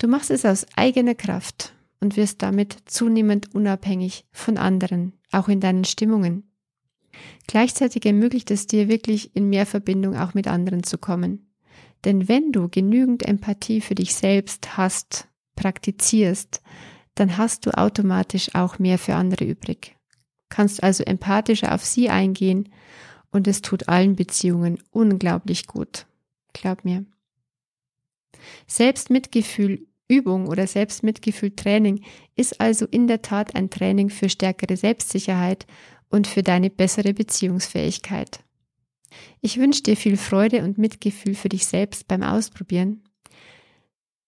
Du 0.00 0.08
machst 0.08 0.30
es 0.30 0.46
aus 0.46 0.66
eigener 0.76 1.14
Kraft 1.14 1.74
und 2.00 2.16
wirst 2.16 2.40
damit 2.40 2.74
zunehmend 2.86 3.54
unabhängig 3.54 4.24
von 4.32 4.56
anderen, 4.56 5.12
auch 5.30 5.48
in 5.48 5.60
deinen 5.60 5.84
Stimmungen. 5.84 6.50
Gleichzeitig 7.46 8.06
ermöglicht 8.06 8.50
es 8.50 8.66
dir 8.66 8.88
wirklich 8.88 9.36
in 9.36 9.50
mehr 9.50 9.66
Verbindung 9.66 10.16
auch 10.16 10.32
mit 10.32 10.48
anderen 10.48 10.84
zu 10.84 10.96
kommen. 10.96 11.52
Denn 12.06 12.28
wenn 12.28 12.50
du 12.50 12.70
genügend 12.70 13.28
Empathie 13.28 13.82
für 13.82 13.94
dich 13.94 14.14
selbst 14.14 14.78
hast, 14.78 15.28
praktizierst, 15.54 16.62
dann 17.14 17.36
hast 17.36 17.66
du 17.66 17.76
automatisch 17.76 18.54
auch 18.54 18.78
mehr 18.78 18.96
für 18.96 19.16
andere 19.16 19.44
übrig. 19.44 19.96
Kannst 20.48 20.82
also 20.82 21.04
empathischer 21.04 21.74
auf 21.74 21.84
sie 21.84 22.08
eingehen 22.08 22.70
und 23.32 23.46
es 23.46 23.60
tut 23.60 23.90
allen 23.90 24.16
Beziehungen 24.16 24.82
unglaublich 24.92 25.66
gut. 25.66 26.06
Glaub 26.54 26.86
mir. 26.86 27.04
Selbstmitgefühl 28.66 29.86
Übung 30.10 30.48
oder 30.48 30.66
Selbstmitgefühl 30.66 31.54
Training 31.54 32.02
ist 32.36 32.60
also 32.60 32.86
in 32.86 33.06
der 33.06 33.22
Tat 33.22 33.54
ein 33.54 33.70
Training 33.70 34.10
für 34.10 34.28
stärkere 34.28 34.76
Selbstsicherheit 34.76 35.66
und 36.10 36.26
für 36.26 36.42
deine 36.42 36.68
bessere 36.68 37.14
Beziehungsfähigkeit. 37.14 38.40
Ich 39.40 39.58
wünsche 39.58 39.82
dir 39.82 39.96
viel 39.96 40.16
Freude 40.16 40.62
und 40.64 40.78
Mitgefühl 40.78 41.34
für 41.34 41.48
dich 41.48 41.66
selbst 41.66 42.08
beim 42.08 42.22
Ausprobieren. 42.22 43.02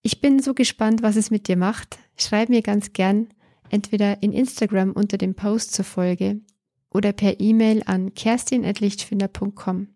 Ich 0.02 0.20
bin 0.20 0.40
so 0.40 0.54
gespannt, 0.54 1.02
was 1.02 1.16
es 1.16 1.30
mit 1.30 1.48
dir 1.48 1.56
macht. 1.56 1.98
Schreib 2.16 2.48
mir 2.48 2.62
ganz 2.62 2.92
gern 2.92 3.28
entweder 3.70 4.22
in 4.22 4.32
Instagram 4.32 4.92
unter 4.92 5.18
dem 5.18 5.34
Post 5.34 5.72
zur 5.72 5.84
Folge 5.84 6.40
oder 6.90 7.12
per 7.12 7.40
E-Mail 7.40 7.82
an 7.86 8.14
kerstin.lichtfinder.com. 8.14 9.88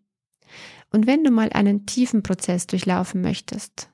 Und 0.90 1.06
wenn 1.06 1.24
du 1.24 1.30
mal 1.30 1.50
einen 1.50 1.86
tiefen 1.86 2.22
Prozess 2.22 2.66
durchlaufen 2.66 3.20
möchtest 3.20 3.90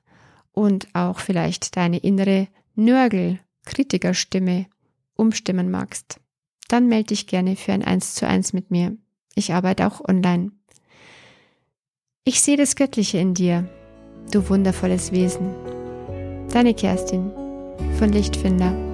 und 0.53 0.87
auch 0.93 1.19
vielleicht 1.19 1.75
deine 1.75 1.97
innere 1.97 2.47
Nörgel, 2.75 3.39
Kritikerstimme 3.65 4.67
umstimmen 5.15 5.69
magst, 5.69 6.19
dann 6.69 6.87
melde 6.87 7.07
dich 7.07 7.27
gerne 7.27 7.55
für 7.55 7.73
ein 7.73 7.83
1 7.83 8.15
zu 8.15 8.27
1 8.27 8.53
mit 8.53 8.71
mir. 8.71 8.97
Ich 9.35 9.53
arbeite 9.53 9.85
auch 9.87 10.01
online. 10.07 10.51
Ich 12.23 12.41
sehe 12.41 12.57
das 12.57 12.75
Göttliche 12.75 13.17
in 13.17 13.33
dir, 13.33 13.67
du 14.31 14.47
wundervolles 14.47 15.11
Wesen. 15.11 15.53
Deine 16.51 16.73
Kerstin 16.73 17.31
von 17.97 18.11
Lichtfinder. 18.11 18.92